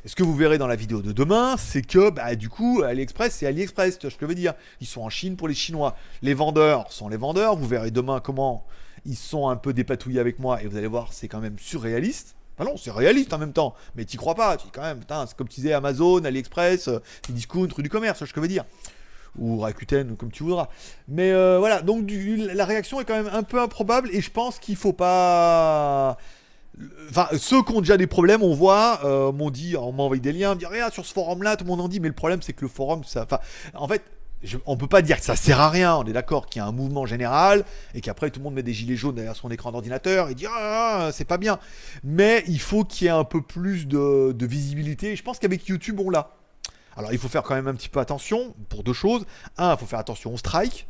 Et 0.03 0.09
ce 0.09 0.17
que 0.17 0.23
vous 0.23 0.35
verrez 0.35 0.57
dans 0.57 0.67
la 0.67 0.75
vidéo 0.75 1.01
de 1.01 1.13
demain, 1.13 1.55
c'est 1.57 1.81
que 1.81 2.09
bah 2.09 2.35
du 2.35 2.49
coup 2.49 2.83
AliExpress 2.83 3.35
c'est 3.35 3.47
AliExpress, 3.47 3.99
tu 3.99 4.05
vois 4.05 4.11
ce 4.11 4.17
que 4.17 4.25
je 4.25 4.29
veux 4.29 4.35
dire. 4.35 4.53
Ils 4.81 4.87
sont 4.87 5.01
en 5.01 5.09
Chine 5.09 5.37
pour 5.37 5.47
les 5.47 5.53
Chinois. 5.53 5.95
Les 6.21 6.33
vendeurs 6.33 6.91
sont 6.91 7.07
les 7.07 7.17
vendeurs. 7.17 7.55
Vous 7.55 7.67
verrez 7.67 7.89
demain 7.89 8.19
comment 8.19 8.65
ils 9.05 9.15
sont 9.15 9.47
un 9.47 9.55
peu 9.55 9.71
dépatouillés 9.71 10.19
avec 10.19 10.39
moi 10.39 10.61
et 10.61 10.67
vous 10.67 10.75
allez 10.75 10.87
voir 10.87 11.13
c'est 11.13 11.29
quand 11.29 11.39
même 11.39 11.57
surréaliste. 11.57 12.35
Ah 12.59 12.63
non, 12.63 12.77
c'est 12.77 12.91
réaliste 12.91 13.33
en 13.33 13.39
même 13.39 13.53
temps, 13.53 13.73
mais 13.95 14.05
t'y 14.05 14.17
crois 14.17 14.35
pas, 14.35 14.57
tu 14.57 14.67
quand 14.71 14.83
même, 14.83 14.99
c'est 15.27 15.35
comme 15.35 15.47
tu 15.47 15.61
disais 15.61 15.73
Amazon, 15.73 16.23
AliExpress, 16.23 16.87
euh, 16.87 16.99
discount, 17.29 17.67
rue 17.75 17.83
du 17.83 17.89
commerce, 17.89 18.23
je 18.23 18.39
veux 18.39 18.47
dire. 18.47 18.65
Ou 19.39 19.59
Rakuten, 19.59 20.11
ou 20.11 20.15
comme 20.15 20.31
tu 20.31 20.43
voudras. 20.43 20.69
Mais 21.07 21.31
euh, 21.31 21.57
voilà, 21.57 21.81
donc 21.81 22.07
la 22.09 22.65
réaction 22.65 23.01
est 23.01 23.05
quand 23.05 23.15
même 23.15 23.31
un 23.33 23.41
peu 23.41 23.59
improbable 23.59 24.09
et 24.13 24.21
je 24.21 24.29
pense 24.29 24.59
qu'il 24.59 24.75
faut 24.75 24.93
pas. 24.93 26.17
Enfin, 27.09 27.27
ceux 27.37 27.63
qui 27.63 27.71
ont 27.73 27.81
déjà 27.81 27.97
des 27.97 28.07
problèmes, 28.07 28.43
on 28.43 28.53
voit, 28.53 28.99
euh, 29.03 29.31
m'ont 29.31 29.49
dit, 29.49 29.75
on 29.75 29.91
m'a 29.91 30.03
envoyé 30.03 30.21
des 30.21 30.33
liens, 30.33 30.53
me 30.53 30.59
dit 30.59 30.65
regarde 30.65 30.93
sur 30.93 31.05
ce 31.05 31.13
forum-là, 31.13 31.55
tout 31.55 31.63
le 31.63 31.69
monde 31.69 31.81
en 31.81 31.87
dit, 31.87 31.99
mais 31.99 32.07
le 32.07 32.13
problème 32.13 32.41
c'est 32.43 32.53
que 32.53 32.61
le 32.61 32.67
forum, 32.67 33.03
ça, 33.03 33.23
enfin, 33.23 33.39
en 33.73 33.87
fait, 33.87 34.03
on 34.65 34.77
peut 34.77 34.87
pas 34.87 35.01
dire 35.01 35.17
que 35.17 35.25
ça 35.25 35.35
sert 35.35 35.59
à 35.59 35.69
rien. 35.69 35.95
On 35.95 36.03
est 36.05 36.13
d'accord 36.13 36.47
qu'il 36.47 36.59
y 36.59 36.63
a 36.63 36.67
un 36.67 36.71
mouvement 36.71 37.05
général 37.05 37.65
et 37.93 38.01
qu'après 38.01 38.29
tout 38.29 38.39
le 38.39 38.43
monde 38.43 38.55
met 38.55 38.63
des 38.63 38.73
gilets 38.73 38.95
jaunes 38.95 39.15
derrière 39.15 39.35
son 39.35 39.49
écran 39.51 39.71
d'ordinateur 39.71 40.29
et 40.29 40.35
dit 40.35 40.45
ah, 40.49 41.09
c'est 41.13 41.25
pas 41.25 41.37
bien. 41.37 41.59
Mais 42.03 42.43
il 42.47 42.59
faut 42.59 42.83
qu'il 42.83 43.05
y 43.05 43.07
ait 43.07 43.11
un 43.13 43.23
peu 43.23 43.41
plus 43.41 43.87
de, 43.87 44.45
visibilité. 44.45 45.15
je 45.15 45.23
pense 45.23 45.39
qu'avec 45.39 45.67
YouTube 45.67 45.99
on 45.99 46.09
l'a. 46.09 46.31
Alors 46.95 47.11
il 47.11 47.17
faut 47.17 47.29
faire 47.29 47.43
quand 47.43 47.55
même 47.55 47.67
un 47.67 47.73
petit 47.73 47.89
peu 47.89 47.99
attention 47.99 48.53
pour 48.69 48.83
deux 48.83 48.93
choses. 48.93 49.25
Un, 49.57 49.73
il 49.73 49.77
faut 49.79 49.85
faire 49.85 49.99
attention 49.99 50.33
au 50.33 50.37
strike. 50.37 50.87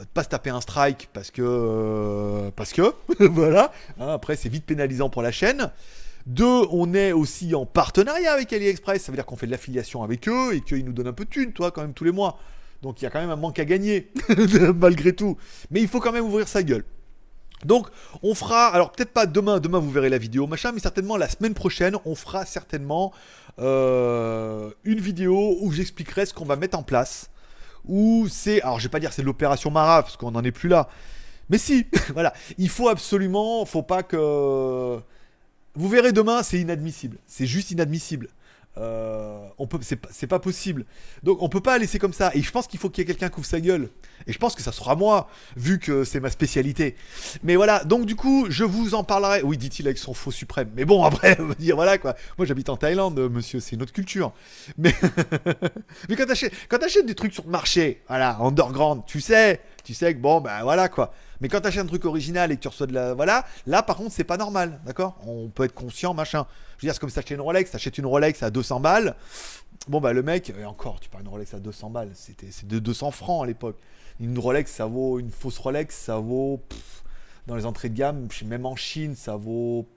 Euh, 0.00 0.04
pas 0.14 0.24
se 0.24 0.28
taper 0.28 0.50
un 0.50 0.60
strike 0.60 1.08
parce 1.12 1.30
que 1.30 1.42
euh, 1.44 2.50
parce 2.54 2.72
que 2.72 2.94
voilà. 3.20 3.72
Hein, 4.00 4.08
après 4.08 4.36
c'est 4.36 4.48
vite 4.48 4.64
pénalisant 4.64 5.10
pour 5.10 5.22
la 5.22 5.32
chaîne. 5.32 5.70
Deux, 6.26 6.66
on 6.70 6.92
est 6.92 7.12
aussi 7.12 7.54
en 7.54 7.64
partenariat 7.64 8.34
avec 8.34 8.52
AliExpress, 8.52 9.02
ça 9.02 9.10
veut 9.10 9.16
dire 9.16 9.24
qu'on 9.24 9.36
fait 9.36 9.46
de 9.46 9.50
l'affiliation 9.50 10.02
avec 10.02 10.28
eux 10.28 10.54
et 10.54 10.60
qu'ils 10.60 10.84
nous 10.84 10.92
donnent 10.92 11.06
un 11.06 11.14
peu 11.14 11.24
de 11.24 11.30
thunes, 11.30 11.54
toi, 11.54 11.70
quand 11.70 11.80
même, 11.80 11.94
tous 11.94 12.04
les 12.04 12.12
mois. 12.12 12.38
Donc 12.82 13.00
il 13.00 13.04
y 13.04 13.06
a 13.06 13.10
quand 13.10 13.20
même 13.20 13.30
un 13.30 13.36
manque 13.36 13.58
à 13.58 13.64
gagner, 13.64 14.12
malgré 14.76 15.12
tout. 15.12 15.36
Mais 15.70 15.80
il 15.80 15.88
faut 15.88 16.00
quand 16.00 16.12
même 16.12 16.24
ouvrir 16.24 16.46
sa 16.48 16.62
gueule. 16.62 16.84
Donc 17.64 17.88
on 18.22 18.34
fera, 18.34 18.68
alors 18.68 18.92
peut-être 18.92 19.12
pas 19.12 19.26
demain, 19.26 19.58
demain 19.58 19.78
vous 19.78 19.90
verrez 19.90 20.08
la 20.08 20.18
vidéo, 20.18 20.46
machin, 20.46 20.70
mais 20.72 20.80
certainement 20.80 21.16
la 21.16 21.28
semaine 21.28 21.54
prochaine, 21.54 21.96
on 22.04 22.14
fera 22.14 22.46
certainement 22.46 23.12
euh, 23.58 24.70
une 24.84 25.00
vidéo 25.00 25.56
où 25.60 25.72
j'expliquerai 25.72 26.26
ce 26.26 26.34
qu'on 26.34 26.44
va 26.44 26.56
mettre 26.56 26.78
en 26.78 26.82
place. 26.82 27.30
Où 27.86 28.26
c'est, 28.28 28.60
alors 28.62 28.78
je 28.78 28.84
vais 28.84 28.90
pas 28.90 29.00
dire 29.00 29.12
c'est 29.12 29.22
l'opération 29.22 29.70
Mara, 29.70 30.02
parce 30.02 30.16
qu'on 30.16 30.30
n'en 30.30 30.44
est 30.44 30.52
plus 30.52 30.68
là. 30.68 30.88
Mais 31.48 31.58
si, 31.58 31.86
voilà, 32.12 32.32
il 32.58 32.68
faut 32.68 32.88
absolument, 32.88 33.64
faut 33.64 33.82
pas 33.82 34.02
que... 34.02 34.98
Vous 35.74 35.88
verrez 35.88 36.12
demain, 36.12 36.42
c'est 36.42 36.58
inadmissible. 36.58 37.18
C'est 37.26 37.46
juste 37.46 37.70
inadmissible. 37.70 38.28
Euh, 38.76 39.40
on 39.58 39.66
peut, 39.66 39.78
c'est 39.82 40.26
pas, 40.26 40.38
possible. 40.38 40.84
Donc 41.22 41.42
on 41.42 41.48
peut 41.48 41.60
pas 41.60 41.78
laisser 41.78 41.98
comme 41.98 42.12
ça. 42.12 42.30
Et 42.34 42.42
je 42.42 42.50
pense 42.52 42.66
qu'il 42.66 42.78
faut 42.78 42.90
qu'il 42.90 43.02
y 43.02 43.02
ait 43.02 43.06
quelqu'un 43.06 43.28
qui 43.28 43.38
ouvre 43.38 43.46
sa 43.46 43.60
gueule. 43.60 43.88
Et 44.26 44.32
je 44.32 44.38
pense 44.38 44.54
que 44.54 44.62
ça 44.62 44.70
sera 44.70 44.94
moi, 44.94 45.28
vu 45.56 45.78
que 45.78 46.04
c'est 46.04 46.20
ma 46.20 46.30
spécialité. 46.30 46.94
Mais 47.42 47.56
voilà, 47.56 47.82
donc 47.84 48.06
du 48.06 48.14
coup, 48.14 48.46
je 48.50 48.64
vous 48.64 48.94
en 48.94 49.02
parlerai. 49.02 49.42
Oui, 49.42 49.58
dit-il 49.58 49.86
avec 49.86 49.98
son 49.98 50.14
faux 50.14 50.30
suprême. 50.30 50.70
Mais 50.76 50.84
bon, 50.84 51.02
après, 51.02 51.36
on 51.40 51.46
va 51.46 51.54
dire 51.54 51.74
voilà 51.74 51.98
quoi. 51.98 52.14
Moi 52.36 52.46
j'habite 52.46 52.68
en 52.68 52.76
Thaïlande, 52.76 53.18
monsieur, 53.30 53.58
c'est 53.58 53.74
une 53.74 53.82
autre 53.82 53.92
culture. 53.92 54.32
Mais, 54.76 54.94
mais 56.08 56.16
quand 56.16 56.26
t'achètes, 56.26 56.52
quand 56.68 56.78
des 57.04 57.14
trucs 57.14 57.34
sur 57.34 57.44
le 57.44 57.50
marché, 57.50 58.02
voilà, 58.08 58.38
underground, 58.40 59.02
tu 59.06 59.20
sais, 59.20 59.60
tu 59.84 59.94
sais 59.94 60.14
que 60.14 60.20
bon, 60.20 60.40
ben 60.40 60.62
voilà 60.62 60.88
quoi. 60.88 61.12
Mais 61.40 61.48
quand 61.48 61.60
t'achètes 61.60 61.82
un 61.82 61.86
truc 61.86 62.04
original 62.04 62.50
et 62.52 62.56
que 62.56 62.60
tu 62.62 62.68
reçois 62.68 62.86
de 62.86 62.94
la. 62.94 63.14
Voilà, 63.14 63.44
là 63.66 63.82
par 63.82 63.96
contre, 63.96 64.12
c'est 64.12 64.24
pas 64.24 64.36
normal, 64.36 64.80
d'accord? 64.84 65.16
On 65.26 65.48
peut 65.48 65.64
être 65.64 65.74
conscient, 65.74 66.14
machin. 66.14 66.46
Je 66.78 66.82
veux 66.82 66.86
dire, 66.86 66.94
c'est 66.94 67.00
comme 67.00 67.10
si 67.10 67.16
t'achetais 67.16 67.34
une 67.34 67.40
Rolex, 67.40 67.72
t'achètes 67.72 67.98
une 67.98 68.06
Rolex 68.06 68.42
à 68.42 68.50
200 68.50 68.80
balles. 68.80 69.16
Bon, 69.88 70.00
bah 70.00 70.12
le 70.12 70.22
mec, 70.22 70.50
et 70.50 70.64
encore, 70.64 71.00
tu 71.00 71.08
parles 71.08 71.24
d'une 71.24 71.32
Rolex 71.32 71.52
à 71.54 71.58
200 71.58 71.90
balles, 71.90 72.10
c'était 72.14 72.48
c'est 72.50 72.68
de 72.68 72.78
200 72.78 73.10
francs 73.10 73.42
à 73.42 73.46
l'époque. 73.46 73.76
Une 74.20 74.38
Rolex, 74.38 74.70
ça 74.70 74.86
vaut. 74.86 75.18
Une 75.18 75.30
fausse 75.30 75.58
Rolex, 75.58 75.96
ça 75.96 76.18
vaut. 76.18 76.60
dans 77.46 77.56
les 77.56 77.66
entrées 77.66 77.88
de 77.88 77.94
gamme, 77.94 78.28
même 78.46 78.64
en 78.64 78.76
Chine, 78.76 79.16
ça 79.16 79.36
vaut. 79.36 79.88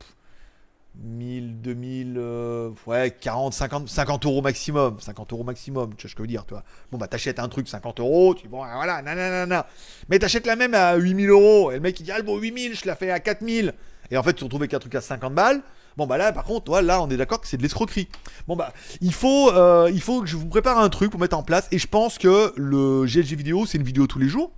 1000, 0.96 1.62
2000, 1.62 2.16
euh, 2.18 2.72
ouais, 2.86 3.16
40, 3.18 3.54
50, 3.54 3.88
50 3.88 4.26
euros 4.26 4.42
maximum. 4.42 5.00
50 5.00 5.34
euros 5.34 5.44
maximum, 5.44 5.96
tu 5.96 6.02
vois 6.04 6.10
ce 6.10 6.16
que 6.16 6.20
je 6.20 6.24
veux 6.24 6.28
dire, 6.28 6.46
toi. 6.46 6.64
Bon, 6.92 6.98
bah, 6.98 7.08
t'achètes 7.08 7.40
un 7.40 7.48
truc 7.48 7.68
50 7.68 8.00
euros, 8.00 8.36
tu 8.36 8.44
dis, 8.44 8.48
bon, 8.50 8.58
voilà, 8.58 9.02
nanana. 9.02 9.68
Mais 10.10 10.20
t'achètes 10.20 10.46
la 10.46 10.56
même 10.56 10.74
à 10.74 10.96
8000 10.96 11.30
euros. 11.30 11.72
Et 11.72 11.76
le 11.76 11.82
mec, 11.82 12.00
il 12.00 12.04
dit, 12.04 12.12
ah, 12.12 12.22
bon, 12.22 12.38
8000, 12.38 12.76
je 12.76 12.86
la 12.88 12.96
fais 12.96 13.12
à 13.12 13.20
4000. 13.20 13.74
Et 14.10 14.18
en 14.18 14.24
fait, 14.24 14.34
tu 14.34 14.44
retrouves 14.44 14.62
avec 14.62 14.74
un 14.74 14.80
truc 14.80 14.96
à 14.96 15.02
50 15.02 15.34
balles. 15.34 15.62
Bon, 15.98 16.08
bah 16.08 16.18
là, 16.18 16.32
par 16.32 16.44
contre, 16.44 16.66
toi, 16.66 16.82
là, 16.82 17.02
on 17.02 17.10
est 17.10 17.18
d'accord 17.18 17.42
que 17.42 17.48
c'est 17.48 17.58
de 17.58 17.64
l'escroquerie. 17.64 18.08
Bon, 18.48 18.56
bah, 18.56 18.74
il 19.02 19.14
faut, 19.14 19.52
euh, 19.52 19.92
il 19.94 20.02
faut 20.02 20.22
que 20.22 20.28
je 20.28 20.38
vous 20.38 20.48
prépare 20.48 20.80
un 20.80 20.90
truc 20.90 21.12
pour 21.12 21.20
mettre 21.20 21.38
en 21.38 21.44
place. 21.44 21.68
Et 21.72 21.80
je 21.80 21.88
pense 21.88 22.18
que 22.18 22.54
le 22.56 23.06
GLG 23.06 23.36
vidéo, 23.36 23.66
c'est 23.66 23.78
une 23.78 23.84
vidéo 23.84 24.08
tous 24.08 24.20
les 24.20 24.30
jours. 24.30 24.52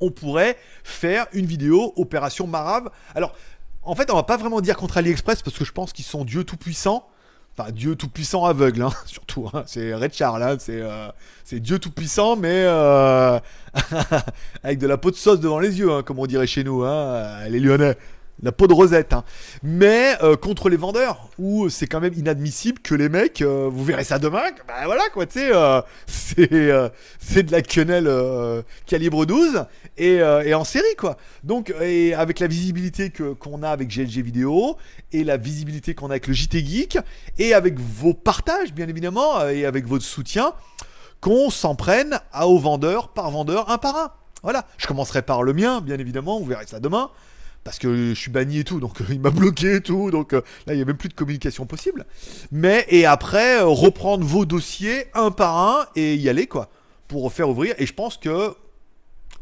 On 0.00 0.10
pourrait 0.10 0.58
faire 0.82 1.26
une 1.32 1.46
vidéo 1.46 1.92
opération 1.96 2.46
Marave. 2.46 2.90
Alors, 3.14 3.34
en 3.82 3.94
fait, 3.94 4.10
on 4.10 4.14
va 4.14 4.22
pas 4.22 4.36
vraiment 4.36 4.60
dire 4.60 4.76
contre 4.76 4.98
AliExpress 4.98 5.42
parce 5.42 5.56
que 5.58 5.64
je 5.64 5.72
pense 5.72 5.92
qu'ils 5.92 6.04
sont 6.04 6.24
Dieu 6.24 6.44
tout-puissant. 6.44 7.06
Enfin, 7.56 7.70
Dieu 7.70 7.94
tout-puissant 7.94 8.44
aveugle, 8.44 8.82
hein, 8.82 8.90
surtout. 9.06 9.48
Hein. 9.54 9.62
C'est 9.66 9.94
Red 9.94 10.12
Charles, 10.12 10.42
hein, 10.42 10.56
euh, 10.68 11.08
c'est 11.44 11.60
Dieu 11.60 11.78
tout-puissant, 11.78 12.34
mais 12.34 12.64
euh, 12.64 13.38
avec 14.64 14.78
de 14.78 14.86
la 14.88 14.98
peau 14.98 15.12
de 15.12 15.16
sauce 15.16 15.38
devant 15.38 15.60
les 15.60 15.78
yeux, 15.78 16.02
comme 16.02 16.18
on 16.18 16.26
dirait 16.26 16.48
chez 16.48 16.64
nous, 16.64 16.84
les 17.48 17.60
Lyonnais 17.60 17.96
la 18.42 18.52
peau 18.52 18.66
de 18.66 18.72
rosette. 18.72 19.12
Hein. 19.12 19.24
Mais 19.62 20.16
euh, 20.22 20.36
contre 20.36 20.68
les 20.68 20.76
vendeurs, 20.76 21.28
où 21.38 21.68
c'est 21.68 21.86
quand 21.86 22.00
même 22.00 22.14
inadmissible 22.14 22.80
que 22.80 22.94
les 22.94 23.08
mecs, 23.08 23.42
euh, 23.42 23.68
vous 23.70 23.84
verrez 23.84 24.04
ça 24.04 24.18
demain, 24.18 24.42
bah 24.66 24.74
voilà 24.84 25.04
quoi, 25.12 25.24
euh, 25.36 25.82
c'est 27.18 27.42
de 27.42 27.52
la 27.52 27.62
quenelle 27.62 28.10
calibre 28.86 29.26
12 29.26 29.64
et, 29.96 30.22
en 30.54 30.64
série 30.64 30.96
quoi. 30.98 31.16
Donc, 31.42 31.70
avec 31.70 32.40
la 32.40 32.46
visibilité 32.46 33.10
qu'on 33.10 33.62
a 33.62 33.70
avec 33.70 33.88
GLG 33.88 34.22
Vidéo 34.22 34.76
et 35.12 35.24
la 35.24 35.36
visibilité 35.36 35.94
qu'on 35.94 36.08
a 36.08 36.14
avec 36.14 36.26
le 36.26 36.34
JT 36.34 36.64
Geek 36.64 36.98
et 37.38 37.54
avec 37.54 37.78
vos 37.78 38.14
partages 38.14 38.72
bien 38.72 38.88
évidemment 38.88 39.46
et 39.48 39.64
avec 39.64 39.86
votre 39.86 40.04
soutien, 40.04 40.52
qu'on 41.20 41.50
s'en 41.50 41.74
prenne 41.74 42.20
à 42.32 42.48
aux 42.48 42.58
vendeurs 42.58 43.08
par 43.08 43.30
vendeur 43.30 43.70
un 43.70 43.78
par 43.78 43.96
un. 43.96 44.10
Voilà, 44.42 44.66
je 44.76 44.86
commencerai 44.86 45.22
par 45.22 45.42
le 45.42 45.54
mien, 45.54 45.80
bien 45.80 45.98
évidemment, 45.98 46.38
vous 46.38 46.44
verrez 46.44 46.66
ça 46.66 46.80
demain 46.80 47.10
parce 47.64 47.78
que 47.78 48.10
je 48.10 48.14
suis 48.14 48.30
banni 48.30 48.58
et 48.58 48.64
tout, 48.64 48.78
donc 48.78 48.98
il 49.10 49.20
m'a 49.20 49.30
bloqué 49.30 49.76
et 49.76 49.80
tout, 49.80 50.10
donc 50.10 50.34
euh, 50.34 50.42
là 50.66 50.74
il 50.74 50.76
n'y 50.76 50.82
a 50.82 50.84
même 50.84 50.96
plus 50.96 51.08
de 51.08 51.14
communication 51.14 51.66
possible. 51.66 52.06
Mais 52.52 52.86
et 52.90 53.06
après 53.06 53.60
euh, 53.60 53.66
reprendre 53.66 54.24
vos 54.24 54.44
dossiers 54.44 55.06
un 55.14 55.30
par 55.30 55.56
un 55.56 55.86
et 55.96 56.14
y 56.14 56.28
aller 56.28 56.46
quoi, 56.46 56.68
pour 57.08 57.32
faire 57.32 57.48
ouvrir. 57.48 57.74
Et 57.78 57.86
je 57.86 57.94
pense 57.94 58.18
que 58.18 58.54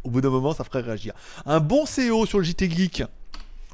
au 0.05 0.11
bout 0.11 0.21
d'un 0.21 0.31
moment 0.31 0.55
ça 0.55 0.65
ferait 0.65 0.81
réagir. 0.81 1.15
Un 1.45 1.61
bon 1.61 1.85
CEO 1.85 2.25
sur 2.25 2.39
le 2.39 2.45
JT 2.45 2.71
Geek, 2.71 3.03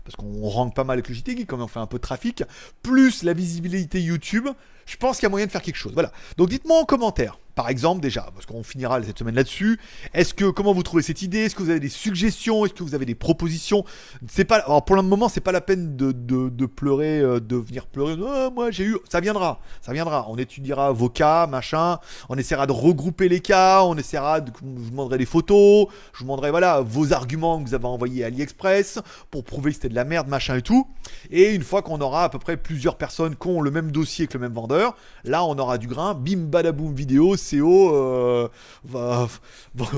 parce 0.05 0.17
qu'on 0.17 0.49
rank 0.49 0.75
pas 0.75 0.85
mal 0.85 0.95
avec 0.95 1.09
le 1.09 1.15
JT 1.15 1.37
Geek, 1.37 1.47
comme 1.47 1.61
on 1.61 1.69
fait 1.69 1.81
un 1.81 1.87
peu 1.87 1.99
de 1.99 2.03
trafic, 2.03 2.43
plus 2.83 3.23
la 3.23 3.35
visibilité 3.35 4.01
YouTube, 4.01 4.49
je 4.87 4.97
pense 4.97 5.17
qu'il 5.17 5.25
y 5.25 5.27
a 5.27 5.31
moyen 5.31 5.47
de 5.47 5.51
faire 5.51 5.63
quelque 5.63 5.77
chose. 5.77 5.93
Voilà. 5.93 6.11
Donc 6.39 6.49
dites-moi 6.49 6.81
en 6.81 6.85
commentaire 6.85 7.39
par 7.59 7.71
exemple 7.71 8.01
déjà, 8.01 8.29
parce 8.35 8.47
qu'on 8.47 8.63
finira 8.63 9.03
cette 9.03 9.19
semaine 9.19 9.35
là-dessus. 9.35 9.81
Est-ce 10.15 10.33
que 10.33 10.49
comment 10.49 10.73
vous 10.73 10.85
trouvez 10.85 11.03
cette 11.03 11.23
idée? 11.23 11.39
Est-ce 11.39 11.57
que 11.57 11.63
vous 11.65 11.71
avez 11.71 11.81
des 11.81 11.89
suggestions? 11.89 12.65
Est-ce 12.65 12.73
que 12.73 12.85
vous 12.85 12.95
avez 12.95 13.05
des 13.05 13.17
propositions? 13.17 13.85
C'est 14.29 14.45
pas, 14.45 14.59
alors 14.59 14.85
pour 14.85 14.95
le 14.95 15.03
moment, 15.03 15.29
c'est 15.29 15.41
pas 15.41 15.51
la 15.51 15.61
peine 15.61 15.97
de, 15.97 16.67
pleurer, 16.67 17.19
euh, 17.19 17.41
de 17.41 17.57
venir 17.57 17.89
pleurer. 17.89 18.15
Oh, 18.17 18.53
moi 18.55 18.71
j'ai 18.71 18.85
eu, 18.85 18.97
ça 19.09 19.19
viendra, 19.19 19.59
ça 19.81 19.93
viendra. 19.93 20.27
On 20.29 20.39
étudiera 20.39 20.93
vos 20.93 21.09
cas, 21.09 21.49
machin. 21.49 21.99
On 22.29 22.37
essaiera 22.37 22.69
de 22.69 22.71
regrouper 22.71 23.29
les 23.29 23.41
cas. 23.41 23.83
On 23.83 23.97
essaiera 23.97 24.41
de, 24.41 24.53
vous 24.63 24.91
demanderai 24.91 25.19
des 25.19 25.27
photos. 25.27 25.89
Je 26.13 26.19
vous 26.19 26.27
demanderai 26.27 26.53
voilà 26.53 26.81
vos 26.81 27.13
arguments 27.13 27.61
que 27.61 27.69
vous 27.69 27.75
avez 27.75 27.87
envoyés 27.87 28.23
à 28.23 28.29
AliExpress 28.29 29.01
pour 29.33 29.43
prouver 29.43 29.73
que 29.73 29.79
c'était 29.79 29.89
de 29.89 29.97
la 29.97 30.05
merde, 30.05 30.29
machin 30.29 30.55
et 30.55 30.63
tout. 30.63 30.87
Et 31.33 31.57
une 31.57 31.65
fois 31.65 31.83
qu'on 31.83 32.01
aura 32.01 32.23
à 32.23 32.29
peu 32.29 32.39
près 32.39 32.57
plusieurs 32.57 32.95
personnes 32.95 33.35
qui 33.35 33.49
ont 33.49 33.61
le 33.61 33.73
même 33.73 33.91
dossier 33.91 34.29
que 34.29 34.35
le 34.35 34.43
même 34.43 34.55
vendeur, 34.55 34.95
là 35.25 35.45
on 35.45 35.59
aura 35.59 35.77
du 35.77 35.89
grain. 35.89 36.15
Bim 36.15 36.45
badaboum 36.47 36.95
vidéo 36.95 37.37
CO, 37.51 37.95
euh, 37.95 38.49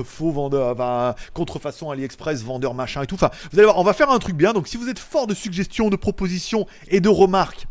faux 0.03 0.31
vendeur, 0.31 1.15
contrefaçon 1.33 1.89
AliExpress, 1.91 2.43
vendeur 2.43 2.73
machin 2.73 3.03
et 3.03 3.07
tout. 3.07 3.15
Enfin, 3.15 3.31
vous 3.51 3.59
allez 3.59 3.65
voir, 3.65 3.77
on 3.77 3.83
va 3.83 3.93
faire 3.93 4.09
un 4.09 4.19
truc 4.19 4.35
bien. 4.35 4.53
Donc, 4.53 4.67
si 4.67 4.77
vous 4.77 4.89
êtes 4.89 4.99
fort 4.99 5.27
de 5.27 5.33
suggestions, 5.33 5.89
de 5.89 5.95
propositions 5.95 6.67
et 6.87 6.99
de 6.99 7.09
remarques, 7.09 7.67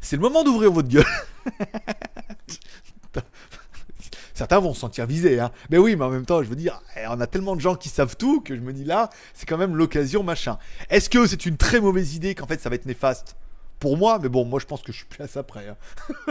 c'est 0.00 0.16
le 0.16 0.22
moment 0.22 0.44
d'ouvrir 0.44 0.72
votre 0.72 0.88
gueule. 0.88 1.04
Certains 4.34 4.58
vont 4.58 4.74
se 4.74 4.80
sentir 4.80 5.06
visés, 5.06 5.40
hein. 5.40 5.50
Mais 5.70 5.78
oui, 5.78 5.96
mais 5.96 6.04
en 6.04 6.10
même 6.10 6.26
temps, 6.26 6.42
je 6.42 6.48
veux 6.48 6.56
dire, 6.56 6.82
eh, 6.96 7.06
on 7.08 7.20
a 7.20 7.26
tellement 7.26 7.56
de 7.56 7.60
gens 7.62 7.74
qui 7.74 7.88
savent 7.88 8.16
tout 8.18 8.42
que 8.42 8.54
je 8.54 8.60
me 8.60 8.74
dis 8.74 8.84
là, 8.84 9.08
c'est 9.32 9.46
quand 9.46 9.56
même 9.56 9.74
l'occasion, 9.76 10.22
machin. 10.22 10.58
Est-ce 10.90 11.08
que 11.08 11.26
c'est 11.26 11.46
une 11.46 11.56
très 11.56 11.80
mauvaise 11.80 12.14
idée 12.14 12.34
qu'en 12.34 12.46
fait 12.46 12.60
ça 12.60 12.68
va 12.68 12.74
être 12.74 12.84
néfaste? 12.84 13.34
Pour 13.78 13.96
moi, 13.96 14.18
mais 14.20 14.28
bon, 14.28 14.44
moi 14.44 14.60
je 14.60 14.66
pense 14.66 14.82
que 14.82 14.92
je 14.92 14.98
suis 14.98 15.06
plus 15.06 15.22
à 15.22 15.28
ça 15.28 15.42
près. 15.42 15.68
Hein. 15.68 15.76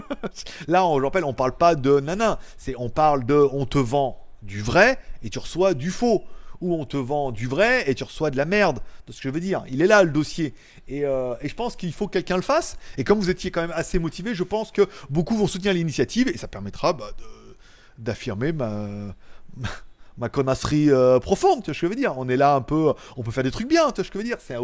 Là, 0.68 0.86
on, 0.86 1.00
je 1.00 1.04
rappelle, 1.04 1.24
on 1.24 1.34
parle 1.34 1.56
pas 1.56 1.76
de 1.76 2.00
nana, 2.00 2.40
c'est 2.58 2.76
on 2.78 2.90
parle 2.90 3.26
de 3.26 3.48
on 3.52 3.66
te 3.66 3.78
vend 3.78 4.26
du 4.42 4.62
vrai 4.62 5.00
et 5.24 5.30
tu 5.30 5.40
reçois 5.40 5.74
du 5.74 5.92
faux. 5.92 6.24
Ou 6.62 6.74
on 6.74 6.86
te 6.86 6.96
vend 6.96 7.34
du 7.34 7.48
vrai 7.48 7.84
et 7.90 7.96
tu 7.96 8.06
reçois 8.06 8.32
de 8.32 8.38
la 8.38 8.46
merde. 8.46 8.80
De 9.08 9.12
ce 9.12 9.18
que 9.18 9.28
je 9.28 9.34
veux 9.34 9.42
dire. 9.42 9.66
Il 9.70 9.82
est 9.82 9.88
là 9.88 10.04
le 10.04 10.10
dossier. 10.10 10.54
Et, 10.88 11.04
euh, 11.04 11.36
je 11.44 11.54
pense 11.54 11.76
qu'il 11.76 11.92
faut 11.92 12.08
que 12.08 12.14
quelqu'un 12.14 12.38
le 12.38 12.42
fasse. 12.42 12.78
Et 12.98 13.04
comme 13.04 13.20
vous 13.20 13.30
étiez 13.30 13.52
quand 13.52 13.60
même 13.60 13.74
assez 13.76 14.00
motivé, 14.00 14.34
je 14.34 14.44
pense 14.44 14.72
que 14.72 14.88
beaucoup 15.10 15.36
vont 15.36 15.48
soutenir 15.48 15.74
l'initiative 15.74 16.30
et 16.30 16.38
ça 16.38 16.48
permettra 16.48 16.94
bah, 16.94 17.12
d'affirmer 17.98 18.54
ma 18.54 19.14
connasserie 20.30 20.90
euh, 20.90 21.20
profonde, 21.20 21.60
tu 21.60 21.66
vois 21.66 21.74
ce 21.74 21.82
que 21.82 21.88
je 21.88 21.90
veux 21.90 21.96
dire. 21.96 22.14
On 22.18 22.30
est 22.30 22.38
là 22.38 22.56
un 22.56 22.62
peu, 22.62 22.94
on 23.18 23.24
peut 23.24 23.32
faire 23.32 23.44
des 23.44 23.52
trucs 23.52 23.68
bien, 23.68 23.90
tu 23.92 23.96
vois 23.96 24.04
ce 24.04 24.12
que 24.12 24.20
je 24.20 24.24
veux 24.24 24.30
dire. 24.30 24.38
C'est 24.40 24.56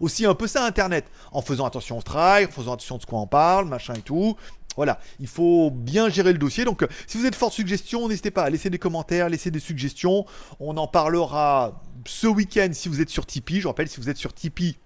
aussi 0.00 0.26
un 0.26 0.34
peu 0.34 0.46
ça 0.46 0.64
Internet, 0.64 1.06
en 1.32 1.42
faisant 1.42 1.66
attention 1.66 1.98
au 1.98 2.00
strike, 2.00 2.48
en 2.48 2.52
faisant 2.52 2.74
attention 2.74 2.96
de 2.96 3.02
ce 3.02 3.06
qu'on 3.06 3.26
parle, 3.26 3.66
machin 3.66 3.94
et 3.94 4.02
tout. 4.02 4.36
Voilà, 4.76 4.98
il 5.20 5.26
faut 5.26 5.70
bien 5.70 6.10
gérer 6.10 6.32
le 6.32 6.38
dossier. 6.38 6.64
Donc, 6.64 6.82
euh, 6.82 6.86
si 7.06 7.16
vous 7.16 7.24
êtes 7.24 7.34
fort 7.34 7.48
de 7.48 7.54
suggestions, 7.54 8.08
n'hésitez 8.08 8.30
pas 8.30 8.42
à 8.42 8.50
laisser 8.50 8.68
des 8.68 8.78
commentaires, 8.78 9.28
laisser 9.30 9.50
des 9.50 9.60
suggestions. 9.60 10.26
On 10.60 10.76
en 10.76 10.86
parlera 10.86 11.82
ce 12.04 12.26
week-end 12.26 12.68
si 12.72 12.88
vous 12.88 13.00
êtes 13.00 13.08
sur 13.08 13.24
Tipeee. 13.24 13.60
Je 13.62 13.68
rappelle, 13.68 13.88
si 13.88 14.00
vous 14.00 14.10
êtes 14.10 14.18
sur 14.18 14.34
Tipeee, 14.34 14.76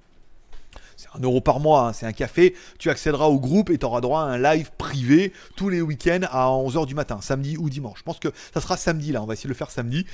c'est 1.00 1.08
un 1.18 1.22
euro 1.22 1.40
par 1.40 1.60
mois, 1.60 1.88
hein, 1.88 1.92
c'est 1.94 2.04
un 2.04 2.12
café. 2.12 2.54
Tu 2.78 2.90
accéderas 2.90 3.26
au 3.26 3.40
groupe 3.40 3.70
et 3.70 3.78
tu 3.78 3.86
auras 3.86 4.02
droit 4.02 4.20
à 4.20 4.24
un 4.24 4.38
live 4.38 4.70
privé 4.76 5.32
tous 5.56 5.70
les 5.70 5.80
week-ends 5.80 6.26
à 6.30 6.48
11h 6.48 6.84
du 6.84 6.94
matin, 6.94 7.20
samedi 7.22 7.56
ou 7.56 7.70
dimanche. 7.70 8.00
Je 8.00 8.02
pense 8.02 8.18
que 8.18 8.28
ça 8.52 8.60
sera 8.60 8.76
samedi 8.76 9.12
là, 9.12 9.22
on 9.22 9.26
va 9.26 9.32
essayer 9.32 9.48
de 9.48 9.54
le 9.54 9.56
faire 9.56 9.70
samedi. 9.70 10.04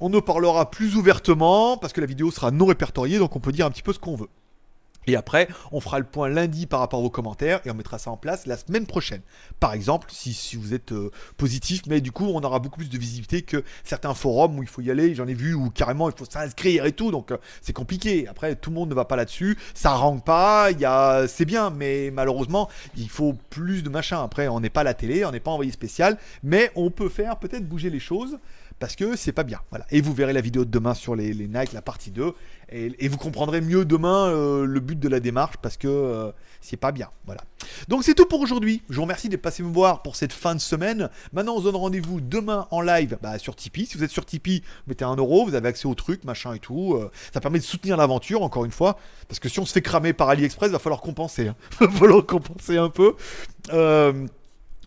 On 0.00 0.12
en 0.12 0.20
parlera 0.20 0.68
plus 0.70 0.96
ouvertement 0.96 1.76
parce 1.76 1.92
que 1.92 2.00
la 2.00 2.08
vidéo 2.08 2.32
sera 2.32 2.50
non 2.50 2.66
répertoriée, 2.66 3.18
donc 3.18 3.36
on 3.36 3.40
peut 3.40 3.52
dire 3.52 3.66
un 3.66 3.70
petit 3.70 3.82
peu 3.82 3.92
ce 3.92 4.00
qu'on 4.00 4.16
veut. 4.16 4.28
Et 5.08 5.16
après, 5.16 5.48
on 5.72 5.80
fera 5.80 5.98
le 5.98 6.04
point 6.04 6.28
lundi 6.28 6.66
par 6.66 6.80
rapport 6.80 7.02
aux 7.02 7.10
commentaires 7.10 7.60
et 7.64 7.70
on 7.70 7.74
mettra 7.74 7.98
ça 7.98 8.10
en 8.10 8.18
place 8.18 8.46
la 8.46 8.58
semaine 8.58 8.86
prochaine. 8.86 9.22
Par 9.58 9.72
exemple, 9.72 10.08
si, 10.12 10.56
vous 10.56 10.74
êtes 10.74 10.92
euh, 10.92 11.10
positif, 11.38 11.82
mais 11.86 12.02
du 12.02 12.12
coup, 12.12 12.26
on 12.26 12.40
aura 12.42 12.58
beaucoup 12.58 12.78
plus 12.78 12.90
de 12.90 12.98
visibilité 12.98 13.42
que 13.42 13.64
certains 13.84 14.12
forums 14.12 14.58
où 14.58 14.62
il 14.62 14.68
faut 14.68 14.82
y 14.82 14.90
aller. 14.90 15.14
J'en 15.14 15.26
ai 15.26 15.34
vu 15.34 15.54
où 15.54 15.70
carrément 15.70 16.10
il 16.10 16.16
faut 16.16 16.26
s'inscrire 16.26 16.84
et 16.84 16.92
tout, 16.92 17.10
donc 17.10 17.32
euh, 17.32 17.38
c'est 17.62 17.72
compliqué. 17.72 18.28
Après, 18.28 18.54
tout 18.54 18.68
le 18.68 18.76
monde 18.76 18.90
ne 18.90 18.94
va 18.94 19.06
pas 19.06 19.16
là-dessus. 19.16 19.56
Ça 19.74 19.92
rank 19.92 20.24
pas, 20.24 20.68
c'est 21.26 21.46
bien, 21.46 21.70
mais 21.70 22.10
malheureusement, 22.12 22.68
il 22.96 23.08
faut 23.08 23.34
plus 23.48 23.82
de 23.82 23.88
machin. 23.88 24.22
Après, 24.22 24.48
on 24.48 24.60
n'est 24.60 24.68
pas 24.68 24.84
la 24.84 24.92
télé, 24.92 25.24
on 25.24 25.32
n'est 25.32 25.40
pas 25.40 25.50
envoyé 25.50 25.72
spécial, 25.72 26.18
mais 26.42 26.70
on 26.76 26.90
peut 26.90 27.08
faire 27.08 27.38
peut-être 27.38 27.66
bouger 27.66 27.88
les 27.88 28.00
choses 28.00 28.38
parce 28.78 28.96
que 28.96 29.16
c'est 29.16 29.32
pas 29.32 29.44
bien. 29.44 29.60
Voilà. 29.70 29.86
Et 29.90 30.00
vous 30.00 30.12
verrez 30.12 30.32
la 30.32 30.40
vidéo 30.40 30.64
de 30.64 30.70
demain 30.70 30.94
sur 30.94 31.14
les, 31.16 31.32
les 31.32 31.48
Nike, 31.48 31.72
la 31.72 31.82
partie 31.82 32.10
2, 32.10 32.34
et, 32.70 33.08
vous 33.08 33.16
comprendrez 33.16 33.60
mieux 33.60 33.84
demain 33.84 34.28
euh, 34.28 34.66
le 34.66 34.80
but 34.80 34.98
de 34.98 35.08
la 35.08 35.20
démarche 35.20 35.56
parce 35.62 35.76
que 35.76 35.88
euh, 35.88 36.30
c'est 36.60 36.76
pas 36.76 36.92
bien. 36.92 37.08
Voilà. 37.26 37.40
Donc 37.88 38.04
c'est 38.04 38.14
tout 38.14 38.26
pour 38.26 38.40
aujourd'hui. 38.40 38.82
Je 38.90 38.96
vous 38.96 39.02
remercie 39.02 39.28
d'être 39.28 39.42
passé 39.42 39.62
me 39.62 39.72
voir 39.72 40.02
pour 40.02 40.16
cette 40.16 40.32
fin 40.32 40.54
de 40.54 40.60
semaine. 40.60 41.08
Maintenant, 41.32 41.56
on 41.56 41.58
se 41.58 41.64
donne 41.64 41.76
rendez-vous 41.76 42.20
demain 42.20 42.66
en 42.70 42.80
live 42.80 43.18
bah, 43.22 43.38
sur 43.38 43.56
Tipeee. 43.56 43.86
Si 43.86 43.96
vous 43.96 44.04
êtes 44.04 44.10
sur 44.10 44.26
Tipeee, 44.26 44.62
mettez 44.86 45.04
un 45.04 45.16
euro, 45.16 45.44
vous 45.44 45.54
avez 45.54 45.68
accès 45.68 45.86
au 45.86 45.94
truc, 45.94 46.24
machin 46.24 46.54
et 46.54 46.58
tout. 46.58 46.94
Euh, 46.94 47.10
ça 47.32 47.40
permet 47.40 47.58
de 47.58 47.64
soutenir 47.64 47.96
l'aventure, 47.96 48.42
encore 48.42 48.64
une 48.64 48.70
fois, 48.70 48.98
parce 49.28 49.38
que 49.38 49.48
si 49.48 49.60
on 49.60 49.66
se 49.66 49.72
fait 49.72 49.82
cramer 49.82 50.12
par 50.12 50.28
AliExpress, 50.28 50.70
va 50.70 50.78
falloir 50.78 51.00
compenser. 51.00 51.48
Hein. 51.48 51.56
va 51.80 51.88
falloir 51.88 52.26
compenser 52.26 52.76
un 52.76 52.90
peu. 52.90 53.14
Euh, 53.72 54.26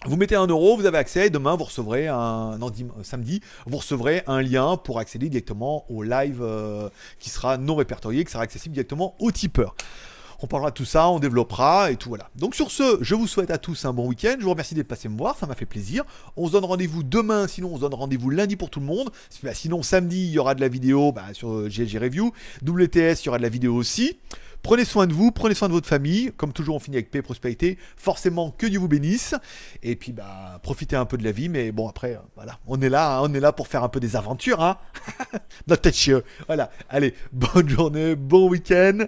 vous 0.06 0.18
mettez 0.18 0.36
un 0.36 0.48
euro, 0.48 0.76
vous 0.78 0.86
avez 0.86 0.98
accès. 0.98 1.30
Demain, 1.30 1.56
vous 1.56 1.66
recevrez 1.66 2.08
un 2.08 2.58
non, 2.58 2.72
samedi, 3.04 3.42
vous 3.68 3.78
recevrez 3.78 4.24
un 4.26 4.42
lien 4.42 4.78
pour 4.78 5.00
accéder 5.00 5.30
directement 5.30 5.86
au 5.92 6.02
live 6.02 6.40
euh, 6.42 6.90
qui 7.20 7.30
sera 7.30 7.58
non 7.58 7.76
répertorié, 7.76 8.26
qui 8.26 8.32
sera 8.32 8.44
accessible 8.44 8.74
directement 8.74 9.16
au 9.20 9.32
tipeur. 9.32 9.76
On 10.44 10.48
parlera 10.48 10.72
de 10.72 10.76
tout 10.76 10.86
ça, 10.86 11.08
on 11.08 11.20
développera 11.20 11.92
et 11.92 11.98
tout 11.98 12.10
voilà. 12.10 12.30
Donc 12.36 12.56
sur 12.56 12.72
ce, 12.72 12.98
je 13.02 13.14
vous 13.14 13.28
souhaite 13.28 13.52
à 13.52 13.60
tous 13.60 13.86
un 13.86 13.94
bon 13.94 14.08
week-end. 14.08 14.36
Je 14.40 14.44
vous 14.44 14.50
remercie 14.50 14.74
d'être 14.74 14.88
passé 14.88 15.08
me 15.08 15.18
voir, 15.18 15.38
ça 15.38 15.46
m'a 15.46 15.54
fait 15.54 15.68
plaisir. 15.68 16.04
On 16.36 16.48
se 16.48 16.54
donne 16.54 16.66
rendez-vous 16.66 17.04
demain, 17.04 17.48
sinon 17.48 17.70
on 17.74 17.76
se 17.76 17.82
donne 17.82 17.94
rendez-vous 17.94 18.32
lundi 18.32 18.56
pour 18.56 18.72
tout 18.72 18.80
le 18.80 18.88
monde. 18.88 19.12
Sinon 19.54 19.84
samedi, 19.84 20.26
il 20.26 20.32
y 20.32 20.40
aura 20.40 20.56
de 20.56 20.62
la 20.62 20.68
vidéo 20.68 21.12
bah, 21.12 21.26
sur 21.34 21.68
GLG 21.68 21.98
Review. 22.00 22.32
WTS, 22.66 23.22
il 23.22 23.26
y 23.26 23.30
aura 23.30 23.38
de 23.38 23.44
la 23.44 23.50
vidéo 23.50 23.76
aussi. 23.76 24.18
Prenez 24.64 24.86
soin 24.86 25.08
de 25.08 25.14
vous, 25.14 25.32
prenez 25.32 25.56
soin 25.56 25.68
de 25.68 25.74
votre 25.74 25.88
famille. 25.88 26.32
Comme 26.38 26.54
toujours, 26.54 26.76
on 26.76 26.80
finit 26.80 26.98
avec 26.98 27.10
paix 27.10 27.20
et 27.20 27.24
prospérité. 27.24 27.78
Forcément, 27.98 28.52
que 28.52 28.68
Dieu 28.68 28.80
vous 28.80 28.88
bénisse. 28.88 29.34
Et 29.82 29.96
puis, 29.96 30.12
bah, 30.12 30.60
profitez 30.62 30.96
un 30.96 31.06
peu 31.06 31.18
de 31.18 31.24
la 31.24 31.32
vie. 31.32 31.50
Mais 31.50 31.72
bon, 31.72 31.88
après, 31.88 32.14
euh, 32.14 32.20
voilà, 32.36 32.60
on 32.68 32.80
est 32.82 32.90
là, 32.90 33.18
hein. 33.18 33.22
on 33.24 33.34
est 33.34 33.40
là 33.40 33.54
pour 33.54 33.68
faire 33.68 33.84
un 33.84 33.90
peu 33.90 34.00
des 34.00 34.16
aventures, 34.16 34.62
hein. 34.62 34.78
Notre 35.68 35.82
tête. 35.82 36.24
Voilà. 36.46 36.70
Allez, 36.90 37.16
bonne 37.32 37.68
journée, 37.68 38.16
bon 38.16 38.50
week-end 38.50 39.06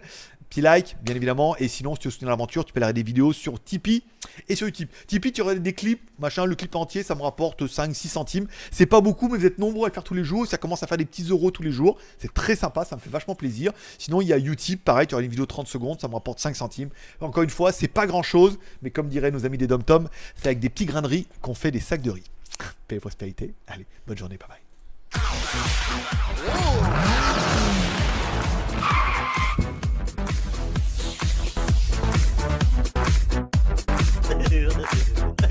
like, 0.61 0.95
bien 1.01 1.15
évidemment. 1.15 1.55
Et 1.57 1.67
sinon, 1.67 1.95
si 1.95 2.01
tu 2.01 2.07
veux 2.07 2.11
soutenir 2.11 2.29
l'aventure, 2.29 2.65
tu 2.65 2.73
peux 2.73 2.79
regarder 2.79 3.01
des 3.01 3.05
vidéos 3.05 3.33
sur 3.33 3.61
Tipeee 3.63 4.03
et 4.49 4.55
sur 4.55 4.67
YouTube. 4.67 4.89
Tipeee, 5.07 5.31
tu 5.31 5.41
aurais 5.41 5.59
des 5.59 5.73
clips, 5.73 6.01
machin, 6.19 6.45
le 6.45 6.55
clip 6.55 6.75
entier, 6.75 7.03
ça 7.03 7.15
me 7.15 7.21
rapporte 7.21 7.63
5-6 7.63 8.07
centimes. 8.07 8.47
C'est 8.71 8.85
pas 8.85 9.01
beaucoup, 9.01 9.29
mais 9.29 9.37
vous 9.37 9.45
êtes 9.45 9.57
nombreux 9.57 9.85
à 9.85 9.89
le 9.89 9.93
faire 9.93 10.03
tous 10.03 10.13
les 10.13 10.23
jours. 10.23 10.47
Ça 10.47 10.57
commence 10.57 10.83
à 10.83 10.87
faire 10.87 10.97
des 10.97 11.05
petits 11.05 11.23
euros 11.23 11.51
tous 11.51 11.63
les 11.63 11.71
jours. 11.71 11.97
C'est 12.17 12.33
très 12.33 12.55
sympa, 12.55 12.85
ça 12.85 12.95
me 12.95 13.01
fait 13.01 13.09
vachement 13.09 13.35
plaisir. 13.35 13.71
Sinon, 13.97 14.21
il 14.21 14.27
y 14.27 14.33
a 14.33 14.37
YouTube, 14.37 14.79
pareil, 14.83 15.07
tu 15.07 15.15
aurais 15.15 15.23
une 15.23 15.29
vidéo 15.29 15.45
de 15.45 15.49
30 15.49 15.67
secondes, 15.67 15.99
ça 15.99 16.07
me 16.07 16.13
rapporte 16.13 16.39
5 16.39 16.55
centimes. 16.55 16.89
Encore 17.21 17.43
une 17.43 17.49
fois, 17.49 17.71
c'est 17.71 17.87
pas 17.87 18.05
grand 18.05 18.23
chose, 18.23 18.59
mais 18.81 18.89
comme 18.89 19.07
diraient 19.07 19.31
nos 19.31 19.45
amis 19.45 19.57
des 19.57 19.67
Dom 19.67 19.83
Tom, 19.83 20.09
c'est 20.35 20.47
avec 20.47 20.59
des 20.59 20.69
petits 20.69 20.85
grains 20.85 21.01
de 21.01 21.07
riz 21.07 21.27
qu'on 21.41 21.53
fait 21.53 21.71
des 21.71 21.79
sacs 21.79 22.01
de 22.01 22.11
riz. 22.11 22.23
Paix 22.87 22.97
et 22.97 22.99
prospérité. 22.99 23.53
Allez, 23.67 23.85
bonne 24.07 24.17
journée, 24.17 24.37
bye 24.37 24.47
bye. 24.47 24.59